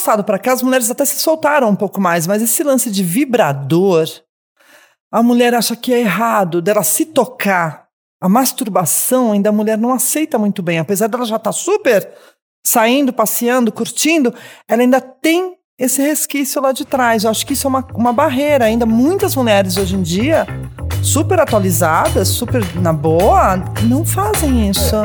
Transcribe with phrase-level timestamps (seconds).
[0.00, 3.04] passado para cá, as mulheres até se soltaram um pouco mais, mas esse lance de
[3.04, 4.08] vibrador,
[5.12, 7.84] a mulher acha que é errado dela se tocar.
[8.22, 12.10] A masturbação ainda a mulher não aceita muito bem, apesar dela já estar tá super
[12.66, 14.32] saindo, passeando, curtindo,
[14.66, 17.24] ela ainda tem esse resquício lá de trás.
[17.24, 18.66] Eu acho que isso é uma, uma barreira.
[18.66, 20.46] Ainda muitas mulheres hoje em dia,
[21.02, 24.96] super atualizadas, super na boa, não fazem isso.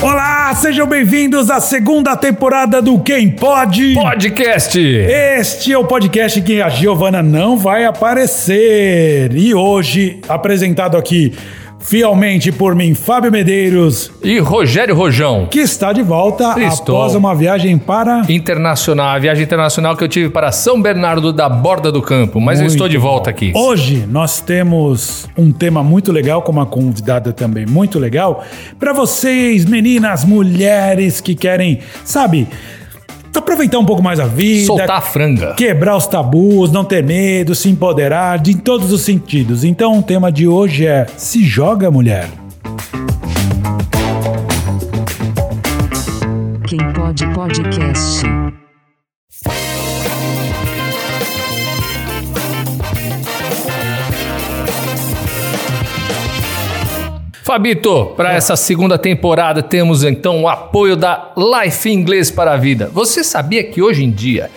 [0.00, 4.78] Olá, sejam bem-vindos à segunda temporada do Quem Pode Podcast.
[4.78, 9.34] Este é o podcast que a Giovana não vai aparecer.
[9.34, 11.34] E hoje, apresentado aqui
[11.80, 14.10] fielmente por mim, Fábio Medeiros.
[14.22, 15.46] E Rogério Rojão.
[15.50, 16.96] Que está de volta Estou.
[16.96, 18.22] após uma viagem para.
[18.28, 22.40] Internacional, a viagem internacional que eu tive para São Bernardo da Borda do Campo.
[22.40, 23.52] Mas muito eu estou de volta aqui.
[23.54, 28.44] Hoje nós temos um tema muito legal, com uma convidada também muito legal.
[28.78, 32.46] Para vocês, meninas, mulheres que querem, sabe
[33.34, 34.66] aproveitar um pouco mais a vida.
[34.66, 35.54] Soltar a franga.
[35.54, 39.64] Quebrar os tabus, não ter medo, se empoderar de, em todos os sentidos.
[39.64, 42.28] Então o tema de hoje é Se Joga Mulher.
[46.66, 48.37] Quem pode podcast.
[57.48, 62.90] Fabito, para essa segunda temporada temos então o apoio da Life Inglês para a Vida.
[62.92, 64.50] Você sabia que hoje em dia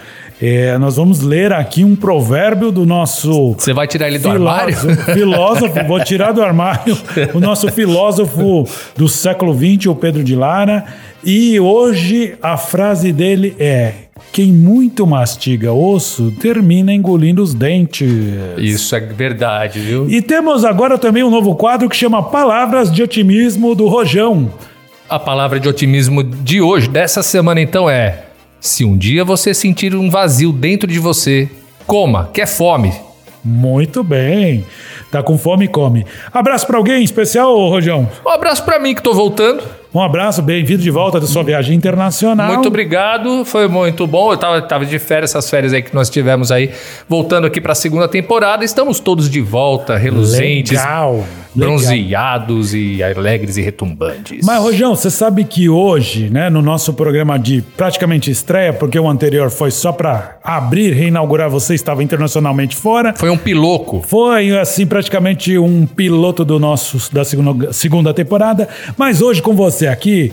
[0.41, 3.53] é, nós vamos ler aqui um provérbio do nosso.
[3.53, 4.75] Você vai tirar ele do armário?
[5.13, 6.97] Filósofo, vou tirar do armário.
[7.35, 10.83] O nosso filósofo do século XX, o Pedro de Lara.
[11.23, 13.93] E hoje a frase dele é:
[14.31, 18.11] quem muito mastiga osso termina engolindo os dentes.
[18.57, 20.09] Isso é verdade, viu?
[20.09, 24.51] E temos agora também um novo quadro que chama Palavras de Otimismo do Rojão.
[25.07, 28.30] A palavra de otimismo de hoje, dessa semana, então, é
[28.61, 31.49] se um dia você sentir um vazio dentro de você,
[31.87, 32.93] coma, quer fome.
[33.43, 34.63] Muito bem.
[35.11, 36.05] Tá com fome, come.
[36.31, 38.07] Abraço para alguém especial, Rojão?
[38.23, 39.80] Um abraço para mim que tô voltando.
[39.93, 42.53] Um abraço, bem-vindo de volta da sua viagem internacional.
[42.53, 44.31] Muito obrigado, foi muito bom.
[44.31, 46.71] Eu tava, tava de férias, essas férias aí que nós tivemos aí,
[47.09, 48.63] voltando aqui para a segunda temporada.
[48.63, 51.25] Estamos todos de volta, reluzentes, Legal.
[51.53, 54.45] bronzeados e alegres e retumbantes.
[54.45, 59.09] Mas, Rojão, você sabe que hoje, né, no nosso programa de praticamente estreia, porque o
[59.09, 63.13] anterior foi só para abrir, reinaugurar, você estava internacionalmente fora.
[63.17, 64.01] Foi um piloco.
[64.07, 68.69] Foi, assim, praticamente um piloto do nosso, da segunda, segunda temporada.
[68.97, 70.31] Mas hoje, com você aqui,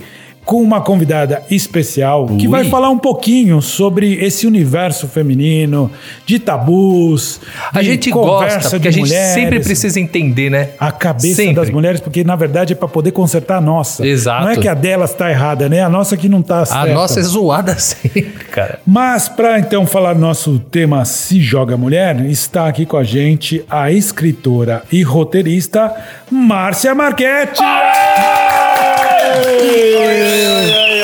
[0.49, 2.39] com uma convidada especial Ui.
[2.39, 5.91] que vai falar um pouquinho sobre esse universo feminino,
[6.25, 7.39] de tabus.
[7.71, 10.71] A gente gosta, porque a gente mulheres, sempre precisa entender, né?
[10.81, 11.57] A cabeça sempre.
[11.57, 14.07] das mulheres, porque na verdade é para poder consertar a nossa.
[14.07, 14.43] Exato.
[14.43, 15.83] Não é que a delas está errada, né?
[15.83, 16.93] A nossa que não está certa.
[16.93, 18.81] A nossa é zoada sempre, cara.
[18.87, 23.93] Mas para então falar nosso tema Se Joga Mulher, está aqui com a gente a
[23.93, 25.95] escritora e roteirista
[26.31, 27.63] Márcia Marchetti.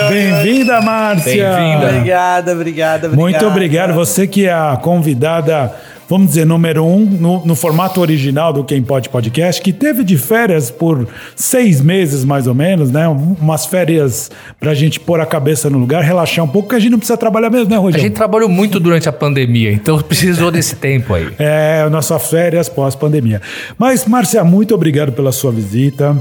[0.09, 1.53] Bem-vinda, Márcia.
[1.53, 1.87] Bem-vinda.
[1.87, 3.09] Obrigada, obrigada, obrigada.
[3.09, 3.95] Muito obrigado.
[3.95, 5.73] Você que é a convidada
[6.09, 10.17] vamos dizer, número um, no, no, formato original do Quem Pode Podcast, que teve de
[10.17, 13.09] férias por seis meses, mais ou menos, né?
[13.09, 16.93] Umas férias pra gente pôr a cabeça no lugar, relaxar um pouco, porque a gente
[16.93, 18.05] não precisa trabalhar mesmo, né, Rogério?
[18.05, 21.29] A gente trabalhou muito durante a pandemia, então precisou desse tempo aí.
[21.39, 23.41] É, nossas férias pós-pandemia.
[23.79, 26.17] Mas, Márcia, muito obrigado pela sua visita.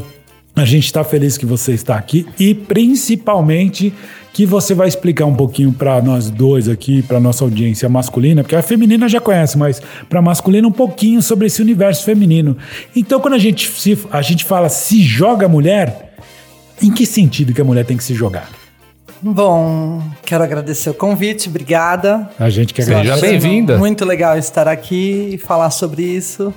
[0.55, 3.93] A gente está feliz que você está aqui e principalmente
[4.31, 8.55] que você vai explicar um pouquinho para nós dois aqui, para nossa audiência masculina, porque
[8.55, 12.57] a feminina já conhece, mas para masculina um pouquinho sobre esse universo feminino.
[12.95, 16.13] Então, quando a gente, se, a gente fala se joga mulher,
[16.81, 18.49] Em que sentido que a mulher tem que se jogar?
[19.21, 22.29] Bom, quero agradecer o convite, obrigada.
[22.37, 23.25] A gente que Seja agradece.
[23.25, 23.77] bem-vinda.
[23.77, 26.53] Muito legal estar aqui e falar sobre isso.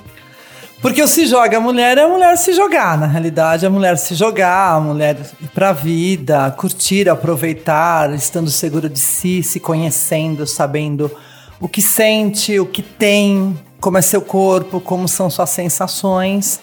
[0.81, 3.97] Porque o se joga a mulher é a mulher se jogar, na realidade, a mulher
[3.97, 10.45] se jogar, a mulher ir pra vida, curtir, aproveitar, estando segura de si, se conhecendo,
[10.45, 11.11] sabendo
[11.59, 16.59] o que sente, o que tem, como é seu corpo, como são suas sensações.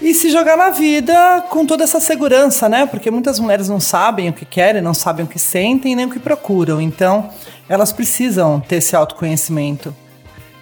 [0.00, 2.84] E se jogar na vida com toda essa segurança, né?
[2.84, 6.10] Porque muitas mulheres não sabem o que querem, não sabem o que sentem, nem o
[6.10, 6.80] que procuram.
[6.80, 7.30] Então,
[7.68, 9.94] elas precisam ter esse autoconhecimento.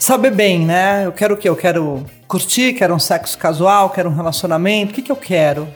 [0.00, 1.02] Saber bem, né?
[1.05, 1.47] Eu quero o quê?
[1.47, 4.93] Eu quero curtir, quero um sexo casual, quero um relacionamento.
[4.93, 5.69] O que, que eu quero?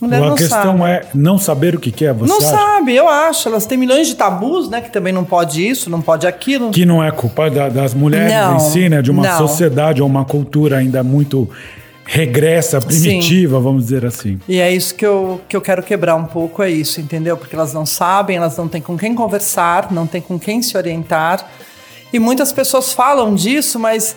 [0.00, 0.84] Mulher a questão sabe.
[0.90, 2.46] é não saber o que quer, você Não acha?
[2.56, 3.48] sabe, eu acho.
[3.48, 4.80] Elas têm milhões de tabus, né?
[4.80, 6.70] Que também não pode isso, não pode aquilo.
[6.70, 9.02] Que não é culpa da- das mulheres Não, em si, né?
[9.02, 9.36] De uma não.
[9.38, 11.50] sociedade ou uma cultura ainda muito
[12.06, 14.40] regressa, primitiva, vamos dizer assim.
[14.48, 17.36] E é isso que eu, que eu quero quebrar um pouco, é isso, entendeu?
[17.36, 20.76] Porque elas não sabem, elas não têm com quem conversar, não têm com quem se
[20.76, 21.46] orientar.
[22.12, 24.16] E muitas pessoas falam disso, mas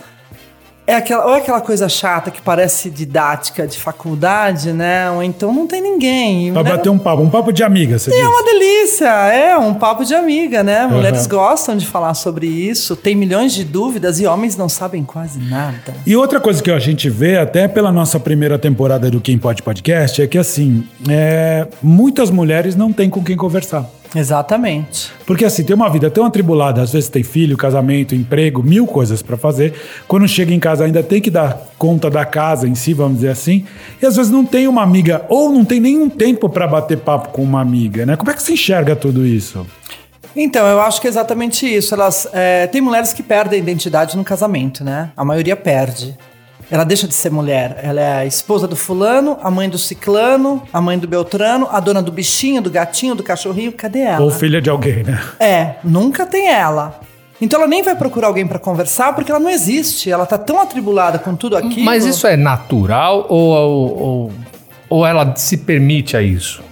[0.86, 5.10] é aquela, ou é aquela coisa chata que parece didática de faculdade, né?
[5.12, 6.52] Ou então não tem ninguém.
[6.52, 6.72] Pra né?
[6.72, 8.26] bater um papo, um papo de amiga, você É diz.
[8.28, 10.86] uma delícia, é um papo de amiga, né?
[10.86, 11.30] Mulheres Uhum.
[11.30, 15.94] gostam de falar sobre isso, tem milhões de dúvidas e homens não sabem quase nada.
[16.06, 19.64] E outra coisa que a gente vê, até pela nossa primeira temporada do Quem Pode
[19.64, 23.86] Podcast, é que assim, é, muitas mulheres não têm com quem conversar.
[24.16, 25.12] Exatamente.
[25.26, 29.22] Porque assim, tem uma vida tão atribulada, às vezes tem filho, casamento, emprego, mil coisas
[29.22, 29.74] pra fazer.
[30.08, 33.30] Quando chega em casa ainda tem que dar conta da casa em si, vamos dizer
[33.30, 33.66] assim.
[34.02, 37.30] E às vezes não tem uma amiga ou não tem nenhum tempo pra bater papo
[37.30, 38.16] com uma amiga, né?
[38.16, 39.66] Como é que se enxerga tudo isso?
[40.36, 41.94] Então, eu acho que é exatamente isso.
[41.94, 45.12] Elas é, tem mulheres que perdem a identidade no casamento, né?
[45.16, 46.18] A maioria perde.
[46.70, 47.80] Ela deixa de ser mulher.
[47.84, 51.80] Ela é a esposa do fulano, a mãe do ciclano, a mãe do beltrano, a
[51.80, 53.72] dona do bichinho, do gatinho, do cachorrinho.
[53.72, 54.24] Cadê ela?
[54.24, 55.22] Ou filha de alguém, né?
[55.40, 57.00] É, nunca tem ela.
[57.42, 60.10] Então ela nem vai procurar alguém pra conversar porque ela não existe.
[60.10, 61.86] Ela tá tão atribulada com tudo aquilo.
[61.86, 64.32] Mas isso é natural ou, ou, ou,
[64.90, 66.64] ou ela se permite a isso?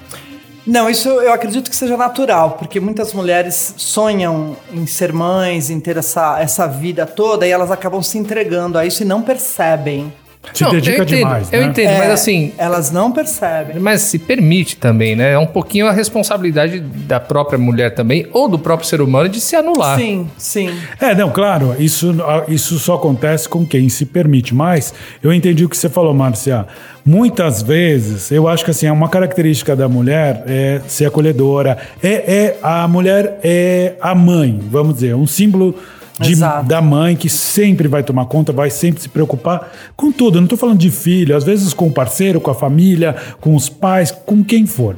[0.65, 5.79] Não, isso eu acredito que seja natural, porque muitas mulheres sonham em ser mães, em
[5.79, 10.13] ter essa, essa vida toda, e elas acabam se entregando a isso e não percebem.
[10.53, 11.67] Se Não, dedica eu entendo, demais, Eu né?
[11.67, 13.79] entendo, mas É, assim, Elas não percebem.
[13.79, 15.33] mas se permite também, né?
[15.33, 19.39] É um pouquinho a responsabilidade da própria mulher também, ou do próprio ser humano, de
[19.39, 19.97] se anular.
[19.99, 20.75] Sim, sim.
[20.99, 22.13] É, não, claro, isso,
[22.47, 24.53] isso só acontece com quem se permite.
[24.55, 24.93] Mas
[25.23, 26.65] eu entendi o que você falou, Márcia.
[27.05, 31.77] Muitas vezes, eu acho que assim, é uma característica da mulher é ser acolhedora.
[32.01, 35.75] É, é a mulher é a mãe, vamos dizer, um símbolo
[36.21, 40.37] de- da mãe que sempre vai tomar conta, vai sempre se preocupar com tudo.
[40.37, 43.55] Eu não estou falando de filho, às vezes com o parceiro, com a família, com
[43.55, 44.95] os pais, com quem for.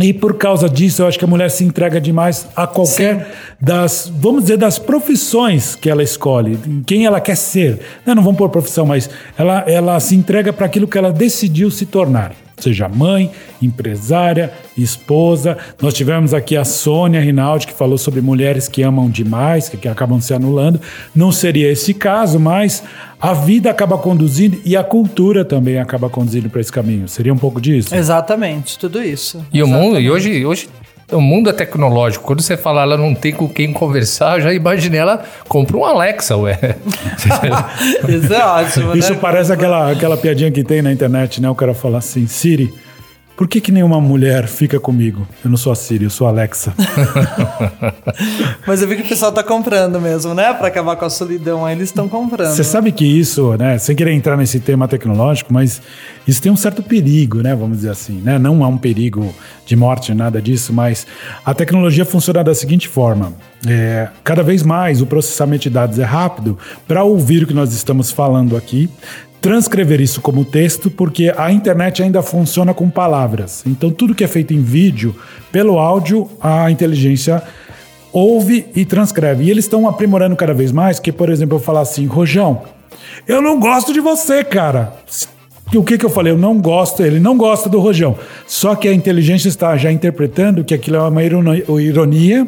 [0.00, 3.30] E por causa disso, eu acho que a mulher se entrega demais a qualquer
[3.60, 7.74] das, vamos dizer, das profissões que ela escolhe, em quem ela quer ser.
[7.74, 9.08] Né, Não, não vamos pôr profissão, mas
[9.38, 12.32] ela, ela se entrega para aquilo que ela decidiu se tornar.
[12.58, 13.30] Seja mãe,
[13.60, 15.58] empresária, esposa.
[15.80, 19.88] Nós tivemos aqui a Sônia Rinaldi, que falou sobre mulheres que amam demais, que, que
[19.88, 20.80] acabam se anulando.
[21.14, 22.82] Não seria esse caso, mas
[23.20, 27.08] a vida acaba conduzindo e a cultura também acaba conduzindo para esse caminho.
[27.08, 27.94] Seria um pouco disso?
[27.94, 29.44] Exatamente, tudo isso.
[29.52, 30.68] E o mundo, e hoje, hoje
[31.12, 32.24] o mundo é tecnológico.
[32.24, 35.84] Quando você fala ela não tem com quem conversar, eu já imaginei ela compra um
[35.84, 36.58] Alexa, ué.
[38.08, 39.18] Isso é ótimo, Isso né?
[39.20, 41.48] parece aquela, aquela piadinha que tem na internet, né?
[41.48, 42.72] O cara fala assim, Siri,
[43.36, 45.26] por que, que nenhuma mulher fica comigo?
[45.44, 46.72] Eu não sou a Siri, eu sou a Alexa.
[48.66, 50.54] Mas eu vi que o pessoal tá comprando mesmo, né?
[50.54, 52.54] Pra acabar com a solidão, aí eles estão comprando.
[52.54, 53.76] Você sabe que isso, né?
[53.78, 55.82] Sem querer entrar nesse tema tecnológico, mas
[56.28, 57.54] isso tem um certo perigo, né?
[57.56, 58.38] Vamos dizer assim, né?
[58.38, 59.34] Não há um perigo
[59.66, 61.06] de morte, nada disso, mas
[61.44, 63.32] a tecnologia funciona da seguinte forma:
[63.66, 67.72] é, cada vez mais o processamento de dados é rápido para ouvir o que nós
[67.72, 68.88] estamos falando aqui.
[69.44, 73.62] Transcrever isso como texto, porque a internet ainda funciona com palavras.
[73.66, 75.14] Então, tudo que é feito em vídeo,
[75.52, 77.42] pelo áudio, a inteligência
[78.10, 79.44] ouve e transcreve.
[79.44, 82.62] E eles estão aprimorando cada vez mais, que, por exemplo, eu falar assim, Rojão,
[83.28, 84.94] eu não gosto de você, cara.
[85.76, 86.32] O que, que eu falei?
[86.32, 88.16] Eu não gosto, ele não gosta do Rojão.
[88.46, 92.46] Só que a inteligência está já interpretando que aquilo é uma ironi- ironia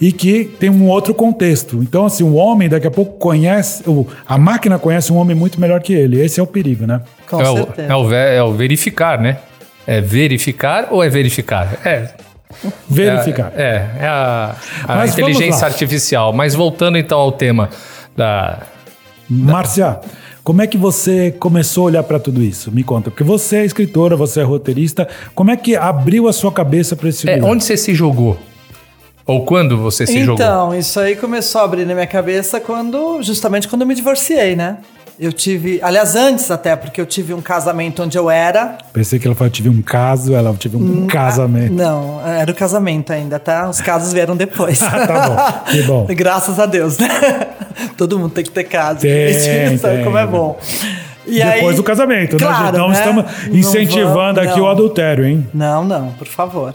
[0.00, 1.78] e que tem um outro contexto.
[1.82, 5.60] Então, assim, o homem daqui a pouco conhece, o- a máquina conhece um homem muito
[5.60, 6.20] melhor que ele.
[6.20, 7.00] Esse é o perigo, né?
[7.28, 7.92] Com é, o, certeza.
[7.92, 9.38] é, o, ve- é o verificar, né?
[9.86, 11.78] É verificar ou é verificar?
[11.84, 12.08] É.
[12.88, 13.52] Verificar.
[13.56, 14.54] É, é a,
[14.84, 16.32] a vamos inteligência artificial.
[16.32, 17.68] Mas voltando então ao tema
[18.16, 18.58] da.
[19.28, 19.98] Márcia,
[20.48, 22.72] Como é que você começou a olhar para tudo isso?
[22.72, 25.06] Me conta, porque você é escritora, você é roteirista.
[25.34, 27.50] Como é que abriu a sua cabeça para esse É, lugar?
[27.50, 28.38] onde você se jogou?
[29.26, 30.36] Ou quando você se jogou?
[30.36, 34.56] Então, isso aí começou a abrir na minha cabeça quando, justamente quando eu me divorciei,
[34.56, 34.78] né?
[35.20, 38.78] Eu tive, aliás, antes até, porque eu tive um casamento onde eu era.
[38.92, 41.72] Pensei que ela falou, tive um caso, ela tive um casamento.
[41.74, 43.68] Não, era o casamento ainda, tá?
[43.68, 44.80] Os casos vieram depois.
[44.88, 46.06] Ah, tá bom, que bom.
[46.14, 47.08] Graças a Deus, né?
[47.96, 49.00] Todo mundo tem que ter caso.
[49.00, 50.04] Tem, A gente sabe tem.
[50.04, 50.56] como é bom.
[51.26, 52.38] E Depois aí- do casamento, né?
[52.46, 52.94] Claro, Não né?
[52.98, 54.70] estamos Não incentivando vamos- aqui o não.
[54.70, 55.46] adultério, hein?
[55.52, 56.72] Não, não, por favor.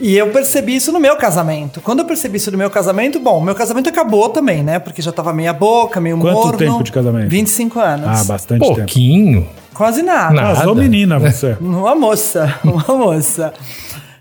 [0.00, 1.80] E eu percebi isso no meu casamento.
[1.80, 4.78] Quando eu percebi isso no meu casamento, bom, meu casamento acabou também, né?
[4.78, 6.58] Porque já tava meia boca, meio Quanto morno.
[6.58, 7.28] tempo de casamento?
[7.28, 8.06] 25 anos.
[8.06, 8.76] Ah, bastante tempo.
[8.76, 9.48] Pouquinho.
[9.74, 10.34] Quase nada.
[10.34, 10.56] Nada.
[10.56, 11.56] Casou menina, você.
[11.60, 13.52] Uma moça, uma moça.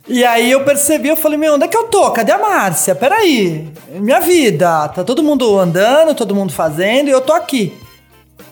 [0.07, 2.09] E aí eu percebi, eu falei, meu, onde é que eu tô?
[2.11, 2.95] Cadê a Márcia?
[2.95, 3.67] Peraí,
[3.99, 7.73] minha vida, tá todo mundo andando, todo mundo fazendo, e eu tô aqui.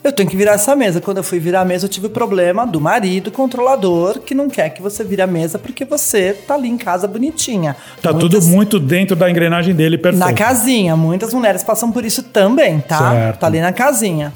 [0.05, 1.01] Eu tenho que virar essa mesa.
[1.01, 4.47] Quando eu fui virar a mesa, eu tive o problema do marido controlador que não
[4.47, 7.75] quer que você vire a mesa porque você tá ali em casa bonitinha.
[8.03, 10.23] Tá Muitas- tudo muito dentro da engrenagem dele, perfeito.
[10.23, 10.95] na casinha.
[10.95, 13.11] Muitas mulheres passam por isso também, tá?
[13.13, 13.39] Certo.
[13.39, 14.31] Tá ali na casinha.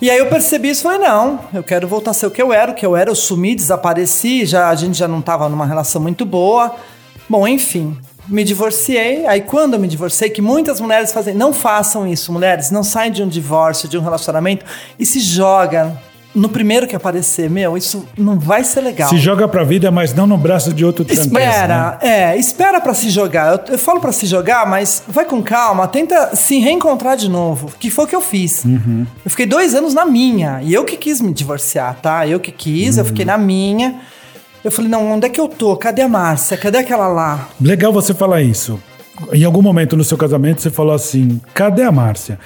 [0.00, 2.40] E aí eu percebi isso e falei, não, eu quero voltar a ser o que
[2.40, 5.48] eu era, o que eu era, eu sumi, desapareci, já, a gente já não tava
[5.48, 6.72] numa relação muito boa.
[7.28, 9.26] Bom, enfim, me divorciei.
[9.26, 13.10] Aí quando eu me divorciei, que muitas mulheres fazem, não façam isso, mulheres, não saem
[13.10, 14.64] de um divórcio, de um relacionamento
[14.98, 16.00] e se joga
[16.34, 17.48] no primeiro que aparecer.
[17.50, 19.08] Meu, isso não vai ser legal.
[19.08, 21.40] Se joga pra vida, mas não no braço de outro trampista, né?
[21.50, 23.52] Espera, é, espera pra se jogar.
[23.66, 27.72] Eu, eu falo pra se jogar, mas vai com calma, tenta se reencontrar de novo,
[27.80, 28.62] que foi o que eu fiz.
[28.64, 29.06] Uhum.
[29.24, 32.26] Eu fiquei dois anos na minha, e eu que quis me divorciar, tá?
[32.26, 33.30] Eu que quis, eu fiquei Uhum.
[33.32, 33.94] na minha.
[34.64, 35.76] Eu falei, não, onde é que eu tô?
[35.76, 36.56] Cadê a Márcia?
[36.56, 37.48] Cadê aquela lá?
[37.60, 38.80] Legal você falar isso.
[39.32, 42.38] Em algum momento no seu casamento você falou assim: cadê a Márcia?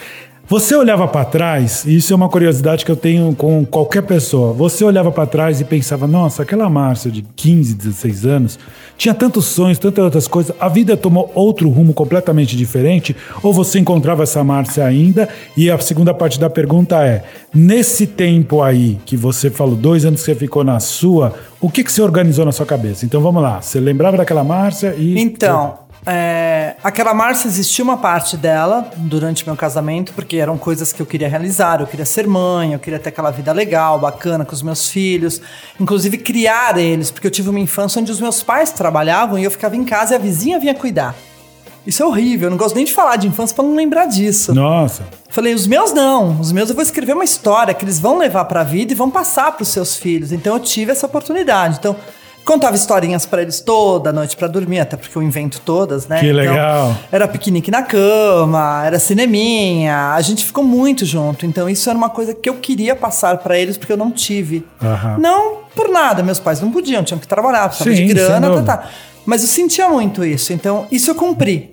[0.53, 4.53] Você olhava pra trás, e isso é uma curiosidade que eu tenho com qualquer pessoa.
[4.53, 8.59] Você olhava pra trás e pensava: nossa, aquela Márcia de 15, 16 anos
[8.99, 10.55] tinha tantos sonhos, tantas outras coisas.
[10.61, 13.17] A vida tomou outro rumo completamente diferente?
[13.43, 15.27] Ou você encontrava essa Márcia ainda?
[15.57, 20.21] E a segunda parte da pergunta é: nesse tempo aí que você falou, dois anos
[20.21, 21.33] que você ficou na sua,
[21.63, 23.07] o que, que você organizou na sua cabeça?
[23.07, 23.63] Então vamos lá.
[23.63, 25.19] Você lembrava daquela Márcia e.
[25.19, 31.01] Então, é, aquela Márcia existiu uma parte dela durante meu casamento, porque eram coisas que
[31.01, 31.81] eu queria realizar.
[31.81, 35.41] Eu queria ser mãe, eu queria ter aquela vida legal, bacana com os meus filhos,
[35.79, 39.51] inclusive criar eles, porque eu tive uma infância onde os meus pais trabalhavam e eu
[39.51, 41.15] ficava em casa e a vizinha vinha cuidar.
[41.87, 44.55] Isso é horrível, eu não gosto nem de falar de infância para não lembrar disso.
[44.55, 45.05] Nossa.
[45.29, 46.39] Falei, os meus não.
[46.41, 49.11] Os meus eu vou escrever uma história que eles vão levar pra vida e vão
[49.11, 50.31] passar pros seus filhos.
[50.31, 51.79] Então eu tive essa oportunidade.
[51.79, 51.97] Então,
[52.45, 56.21] contava historinhas pra eles toda noite pra dormir, até porque eu invento todas, né?
[56.21, 56.97] Que Então, legal.
[57.11, 60.13] era piquenique na cama, era cineminha.
[60.15, 61.47] A gente ficou muito junto.
[61.47, 64.67] Então isso era uma coisa que eu queria passar pra eles porque eu não tive.
[65.19, 68.89] Não por nada, meus pais não podiam, tinham que trabalhar, precisavam de grana, tá, tá.
[69.25, 71.73] Mas eu sentia muito isso, então isso eu cumpri.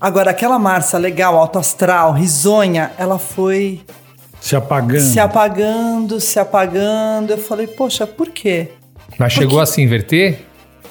[0.00, 3.80] Agora, aquela Márcia legal, alto astral, risonha, ela foi
[4.40, 5.00] Se apagando.
[5.00, 7.30] se apagando, se apagando.
[7.30, 8.72] Eu falei, poxa, por quê?
[9.18, 10.40] Mas chegou a se inverter?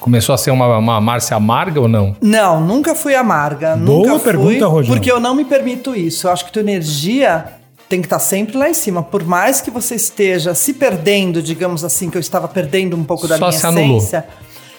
[0.00, 2.14] Começou a ser uma, uma Márcia amarga ou não?
[2.20, 3.74] Não, nunca fui amarga.
[3.76, 4.94] Boa nunca fui, pergunta, Rogério.
[4.94, 6.26] Porque eu não me permito isso.
[6.26, 7.46] Eu acho que tua energia
[7.88, 9.02] tem que estar sempre lá em cima.
[9.02, 13.26] Por mais que você esteja se perdendo, digamos assim, que eu estava perdendo um pouco
[13.26, 13.98] da Só minha se anulou.
[13.98, 14.26] essência.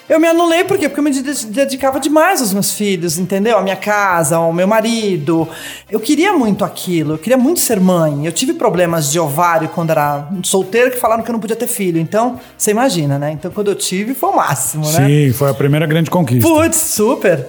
[0.08, 0.88] Eu me anulei por quê?
[0.88, 3.58] Porque eu me de- dedicava demais aos meus filhos, entendeu?
[3.58, 5.48] A minha casa, ao meu marido.
[5.90, 8.24] Eu queria muito aquilo, eu queria muito ser mãe.
[8.24, 11.66] Eu tive problemas de ovário quando era solteira que falaram que eu não podia ter
[11.66, 11.98] filho.
[11.98, 13.32] Então, você imagina, né?
[13.32, 15.06] Então, quando eu tive, foi o máximo, né?
[15.08, 16.48] Sim, foi a primeira grande conquista.
[16.48, 17.44] Putz, super.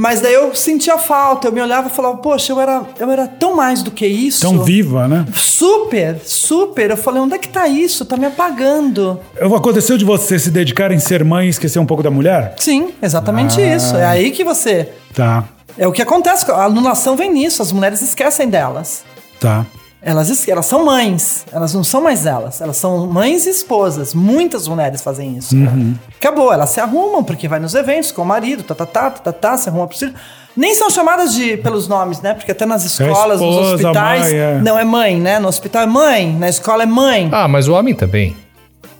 [0.00, 3.28] Mas daí eu sentia falta, eu me olhava e falava, poxa, eu era, eu era
[3.28, 4.40] tão mais do que isso.
[4.40, 5.26] Tão viva, né?
[5.34, 6.88] Super, super.
[6.90, 8.06] Eu falei, onde é que tá isso?
[8.06, 9.20] Tá me apagando.
[9.38, 12.54] Aconteceu de você se dedicar em ser mãe e esquecer um pouco da mulher?
[12.58, 13.76] Sim, exatamente Ah.
[13.76, 13.94] isso.
[13.94, 14.88] É aí que você.
[15.14, 15.44] Tá,
[15.76, 16.50] É o que acontece.
[16.50, 19.04] A anulação vem nisso, as mulheres esquecem delas.
[19.38, 19.66] tá.
[20.02, 24.14] Elas, elas são mães, elas não são mais elas, elas são mães e esposas.
[24.14, 25.54] Muitas mulheres fazem isso.
[25.54, 25.94] Uhum.
[26.16, 29.20] Acabou, elas se arrumam porque vai nos eventos com o marido, tá, tá, tá, tá,
[29.20, 30.14] tá, tá se arruma pro filho.
[30.56, 32.34] Nem são chamadas de, pelos nomes, né?
[32.34, 34.22] Porque até nas escolas, nos esposa, hospitais.
[34.22, 34.60] mãe, é.
[34.62, 35.38] Não, é mãe, né?
[35.38, 37.28] No hospital é mãe, na escola é mãe.
[37.30, 38.36] Ah, mas o homem também.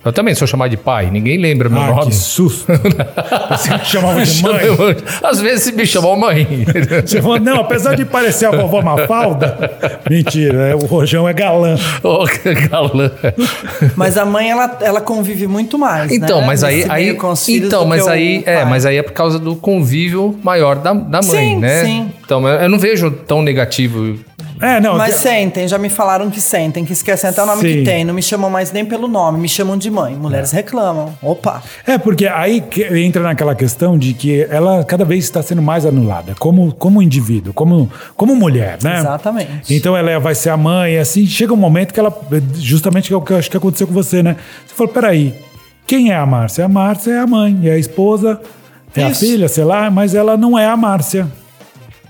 [0.03, 2.07] Eu também sou chamado de pai, ninguém lembra meu Ah, nome.
[2.07, 2.67] que susto.
[3.51, 4.97] Você me chamava de mãe?
[5.23, 6.65] Às vezes me chamou mãe.
[7.05, 11.77] Você falou, não, apesar de parecer a vovó Mafalda, mentira, é, o Rojão é galã.
[12.03, 13.11] Ô, que galã.
[13.95, 16.11] Mas a mãe, ela, ela convive muito mais.
[16.11, 16.47] Então, né?
[16.47, 17.17] mas aí, aí
[17.49, 18.65] então, mas aí, é, pai.
[18.71, 21.85] mas aí é por causa do convívio maior da, da mãe, Sim, né?
[21.85, 22.11] sim.
[22.25, 24.17] Então, eu eu não vejo tão negativo
[24.61, 24.97] É, não.
[24.97, 27.79] Mas sentem, já me falaram que sentem, que esquecem até o nome Sim.
[27.79, 28.05] que tem.
[28.05, 30.15] Não me chamam mais nem pelo nome, me chamam de mãe.
[30.15, 30.17] É.
[30.17, 31.15] Mulheres reclamam.
[31.23, 31.63] Opa.
[31.87, 35.87] É, porque aí que entra naquela questão de que ela cada vez está sendo mais
[35.87, 38.99] anulada, como, como indivíduo, como, como mulher, né?
[38.99, 39.75] Exatamente.
[39.75, 42.15] Então ela vai ser a mãe, assim, chega um momento que ela,
[42.55, 44.37] justamente é o que eu acho que aconteceu com você, né?
[44.67, 45.35] Você falou, peraí,
[45.87, 46.65] quem é a Márcia?
[46.65, 48.41] A Márcia é a mãe, é a esposa,
[48.95, 49.21] é a Isso.
[49.21, 51.27] filha, sei lá, mas ela não é a Márcia.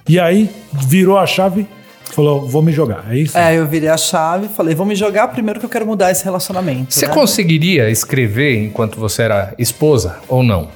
[0.08, 1.66] E aí virou a chave,
[2.14, 3.36] falou, vou me jogar, é isso?
[3.36, 6.10] É, eu virei a chave e falei, vou me jogar primeiro que eu quero mudar
[6.10, 6.92] esse relacionamento.
[6.94, 7.14] Você né?
[7.14, 10.68] conseguiria escrever enquanto você era esposa ou não?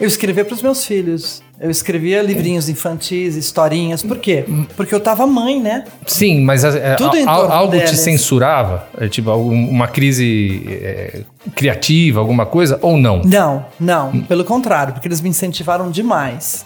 [0.00, 1.42] Eu escrevia para os meus filhos.
[1.60, 4.02] Eu escrevia livrinhos infantis, historinhas.
[4.02, 4.46] Por quê?
[4.74, 5.84] Porque eu tava mãe, né?
[6.06, 8.88] Sim, mas é, Tudo em al- torno algo te censurava?
[8.98, 11.20] É, tipo, uma crise é,
[11.54, 12.78] criativa, alguma coisa?
[12.80, 13.20] Ou não?
[13.22, 14.22] Não, não.
[14.22, 16.64] Pelo contrário, porque eles me incentivaram demais.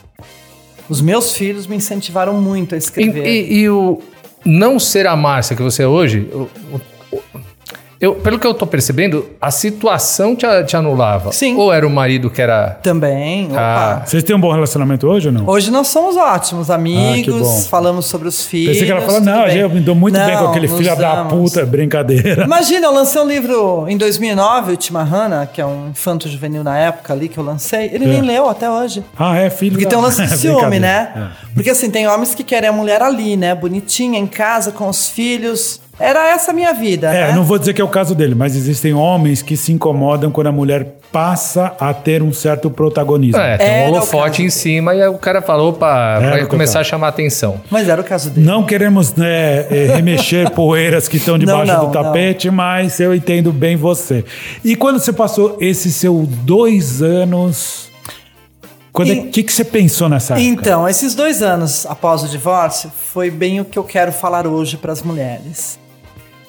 [0.89, 3.27] Os meus filhos me incentivaram muito a E, escrever.
[3.27, 4.01] e- e o
[4.45, 6.81] não ser a Márcia que você é hoje, o- o-
[8.01, 11.33] eu, pelo que eu tô percebendo, a situação te, te anulava.
[11.33, 11.57] Sim.
[11.57, 12.71] Ou era o marido que era.
[12.83, 13.57] Também, opa.
[13.59, 14.03] Ah.
[14.05, 15.49] Vocês têm um bom relacionamento hoje ou não?
[15.49, 17.61] Hoje nós somos ótimos amigos, bom.
[17.63, 18.73] falamos sobre os filhos.
[18.73, 19.57] Pensei que ela falou, não, bem.
[19.59, 21.53] eu me dou muito bem com Não, aquele filho da amamos.
[21.53, 22.45] puta, brincadeira.
[22.45, 26.77] Imagina, eu lancei um livro em 2009, o Timarana, que é um infanto juvenil na
[26.79, 27.91] época ali que eu lancei.
[27.93, 28.09] Ele É.
[28.09, 29.05] nem leu até hoje.
[29.19, 29.91] Ah, é filho Porque da...
[29.91, 30.81] tem um lance de ciúme, Brincadeira.
[31.15, 31.31] né?
[31.55, 33.55] Porque assim, tem homens que querem a mulher ali, né?
[33.55, 35.81] Bonitinha, em casa, com os filhos.
[35.99, 37.33] Era essa a minha vida, É, né?
[37.35, 40.49] não vou dizer que é o caso dele, mas existem homens que se incomodam quando
[40.49, 43.41] a mulher passa a ter um certo protagonismo.
[43.41, 46.47] É, tem Era um o holofote em cima e o cara falou, opa, Era vai
[46.47, 47.61] começar a chamar atenção.
[47.71, 48.45] Mas era o caso dele.
[48.45, 53.15] Não queremos né, eh, remexer poeiras que estão debaixo Não, não, do tapete, mas eu
[53.15, 54.25] entendo bem você.
[54.65, 57.89] E quando você passou esses seus dois anos,
[58.93, 60.49] o E- que, que você pensou nessa época?
[60.49, 64.77] Então, esses dois anos após o divórcio, foi bem o que eu quero falar hoje
[64.77, 65.79] para as mulheres.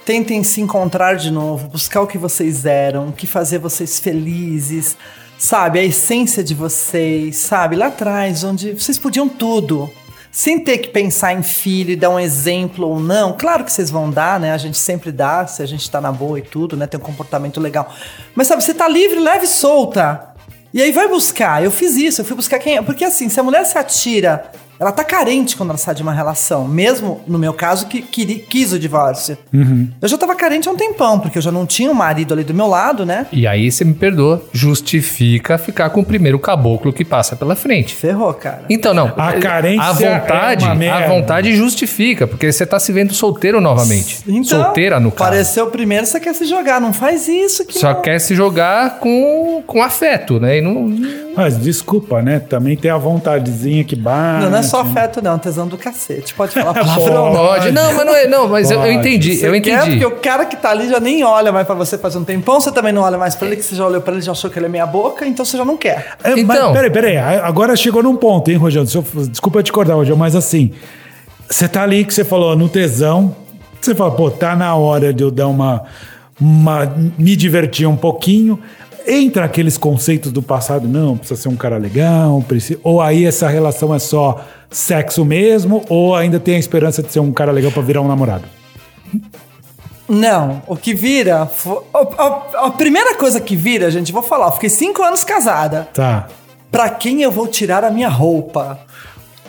[0.05, 4.95] Tentem se encontrar de novo, buscar o que vocês eram, o que fazia vocês felizes,
[5.35, 5.79] sabe?
[5.79, 7.75] A essência de vocês, sabe?
[7.75, 9.89] Lá atrás, onde vocês podiam tudo.
[10.31, 13.33] Sem ter que pensar em filho e dar um exemplo ou não.
[13.33, 14.51] Claro que vocês vão dar, né?
[14.51, 16.85] A gente sempre dá, se a gente tá na boa e tudo, né?
[16.85, 17.91] Tem um comportamento legal.
[18.35, 20.35] Mas sabe, você tá livre, leve e solta.
[20.71, 21.63] E aí vai buscar.
[21.63, 22.83] Eu fiz isso, eu fui buscar quem.
[22.83, 26.13] Porque assim, se a mulher se atira, ela tá carente quando ela sai de uma
[26.13, 26.67] relação.
[26.67, 29.37] Mesmo no meu caso, que, que quis o divórcio.
[30.01, 32.43] Eu já tava carente há um tempão, porque eu já não tinha um marido ali
[32.43, 33.27] do meu lado, né?
[33.31, 37.95] E aí você me perdoa, justifica ficar com o primeiro caboclo que passa pela frente.
[37.95, 38.63] Ferrou, cara.
[38.69, 39.11] Então, não.
[39.17, 43.61] A carência a vontade, é uma a vontade justifica, porque você tá se vendo solteiro
[43.61, 44.19] novamente.
[44.27, 45.29] Então, Solteira, no caso.
[45.29, 46.79] Apareceu primeiro, você quer se jogar.
[46.79, 48.01] Não faz isso que Só não.
[48.01, 50.57] quer se jogar com, com afeto, né?
[50.57, 50.87] E não,
[51.35, 52.39] Mas desculpa, né?
[52.39, 54.43] Também tem a vontadezinha que bate.
[54.43, 55.37] Não, não é só afeto, não.
[55.37, 56.33] Tesão do cacete.
[56.33, 57.33] Pode falar palavrão.
[57.33, 57.71] pode.
[57.71, 58.27] Não, mas não é.
[58.27, 59.99] Não, mas eu, eu entendi, Você eu quer, entendi.
[59.99, 62.59] porque o cara que tá ali já nem olha mais pra você faz um tempão,
[62.61, 64.49] você também não olha mais pra ele, que você já olhou pra ele, já achou
[64.49, 66.15] que ele é meia boca, então você já não quer.
[66.23, 67.17] É, Então- Mas, peraí, peraí.
[67.17, 68.87] Agora chegou num ponto, hein, Rogério?
[69.29, 70.71] Desculpa te acordar, Rogério, mas assim,
[71.49, 73.35] você tá ali que você falou no tesão,
[73.81, 75.83] você fala, pô, tá na hora de eu dar uma.
[76.41, 78.59] uma me divertir um pouquinho.
[79.07, 83.47] Entra aqueles conceitos do passado, não, precisa ser um cara legal, precisa, ou aí essa
[83.47, 87.71] relação é só sexo mesmo, ou ainda tem a esperança de ser um cara legal
[87.71, 88.45] pra virar um namorado?
[90.07, 91.49] Não, o que vira.
[92.57, 95.87] A, primeira coisa que vira, gente, vou falar, eu fiquei cinco anos casada.
[95.93, 96.27] Tá.
[96.71, 98.79] Pra quem eu vou tirar a minha roupa?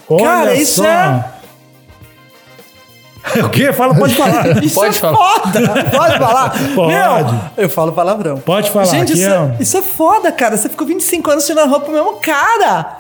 [0.09, 0.87] Olha Cara, isso só.
[0.87, 1.25] é-
[3.45, 3.73] o quê?
[3.73, 4.63] Fala, pode falar.
[4.63, 5.17] Isso Pode é falar.
[5.17, 5.61] foda!
[5.91, 6.51] Pode falar?
[6.75, 6.93] Pode.
[6.93, 8.39] Meu, eu falo palavrão.
[8.39, 10.57] Pode falar, Gente, isso é é, um- isso é foda, cara.
[10.57, 12.99] Você ficou 25 anos tirando roupa pro mesmo cara.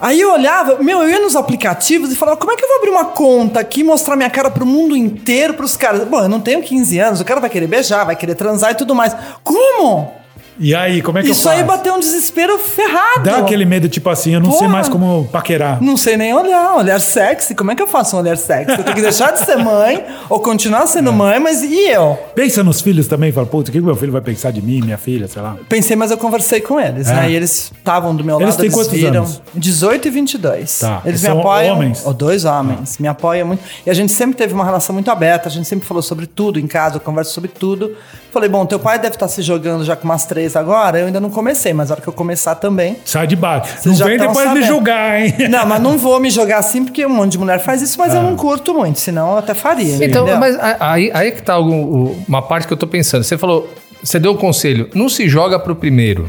[0.00, 2.78] Aí eu olhava, meu, eu ia nos aplicativos e falava, como é que eu vou
[2.78, 6.02] abrir uma conta aqui e mostrar minha cara pro mundo inteiro, pros caras?
[6.06, 8.74] Bom, eu não tenho 15 anos, o cara vai querer beijar, vai querer transar e
[8.74, 9.16] tudo mais.
[9.44, 10.12] Como?
[10.58, 11.68] E aí, como é que Isso eu aí faço?
[11.68, 13.24] bateu um desespero ferrado.
[13.24, 14.70] Dá aquele medo, tipo assim, eu não sei Porra.
[14.70, 15.82] mais como paquerar.
[15.82, 17.54] Não sei nem olhar, olhar sexy.
[17.54, 18.70] Como é que eu faço um olhar sexy?
[18.78, 21.12] Eu tenho que deixar de ser mãe ou continuar sendo É.
[21.12, 22.16] mãe, mas e eu?
[22.34, 24.96] Pensa nos filhos também, fala, putz, o que meu filho vai pensar de mim, minha
[24.98, 25.56] filha, sei lá.
[25.68, 27.14] Pensei, mas eu conversei com eles, É.
[27.14, 27.30] né?
[27.30, 29.22] E eles estavam do meu Eles lado, têm eles quantos viram.
[29.24, 29.42] anos?
[29.54, 30.78] 18 e 22.
[30.78, 31.02] Tá.
[31.04, 31.76] Eles São me apoiam.
[31.76, 32.02] homens?
[32.06, 32.98] Ou dois homens.
[32.98, 33.62] Me apoiam muito.
[33.84, 36.60] E a gente sempre teve uma relação muito aberta, a gente sempre falou sobre tudo
[36.60, 37.96] em casa, eu converso sobre tudo.
[38.34, 41.20] Falei, bom, teu pai deve estar se jogando já com umas três agora, eu ainda
[41.20, 42.96] não comecei, mas na hora que eu começar também.
[43.04, 43.72] Sai de baixo.
[43.86, 44.66] Não já vem depois me sabendo.
[44.66, 45.34] julgar, hein?
[45.48, 48.12] Não, mas não vou me jogar assim, porque um monte de mulher faz isso, mas
[48.12, 49.94] eu não curto muito, senão eu até faria.
[50.04, 50.36] Então, entendeu?
[50.38, 53.22] mas aí, aí que tá algum- uma parte que eu tô pensando.
[53.22, 56.28] Você falou, você deu o conselho, não se joga pro primeiro.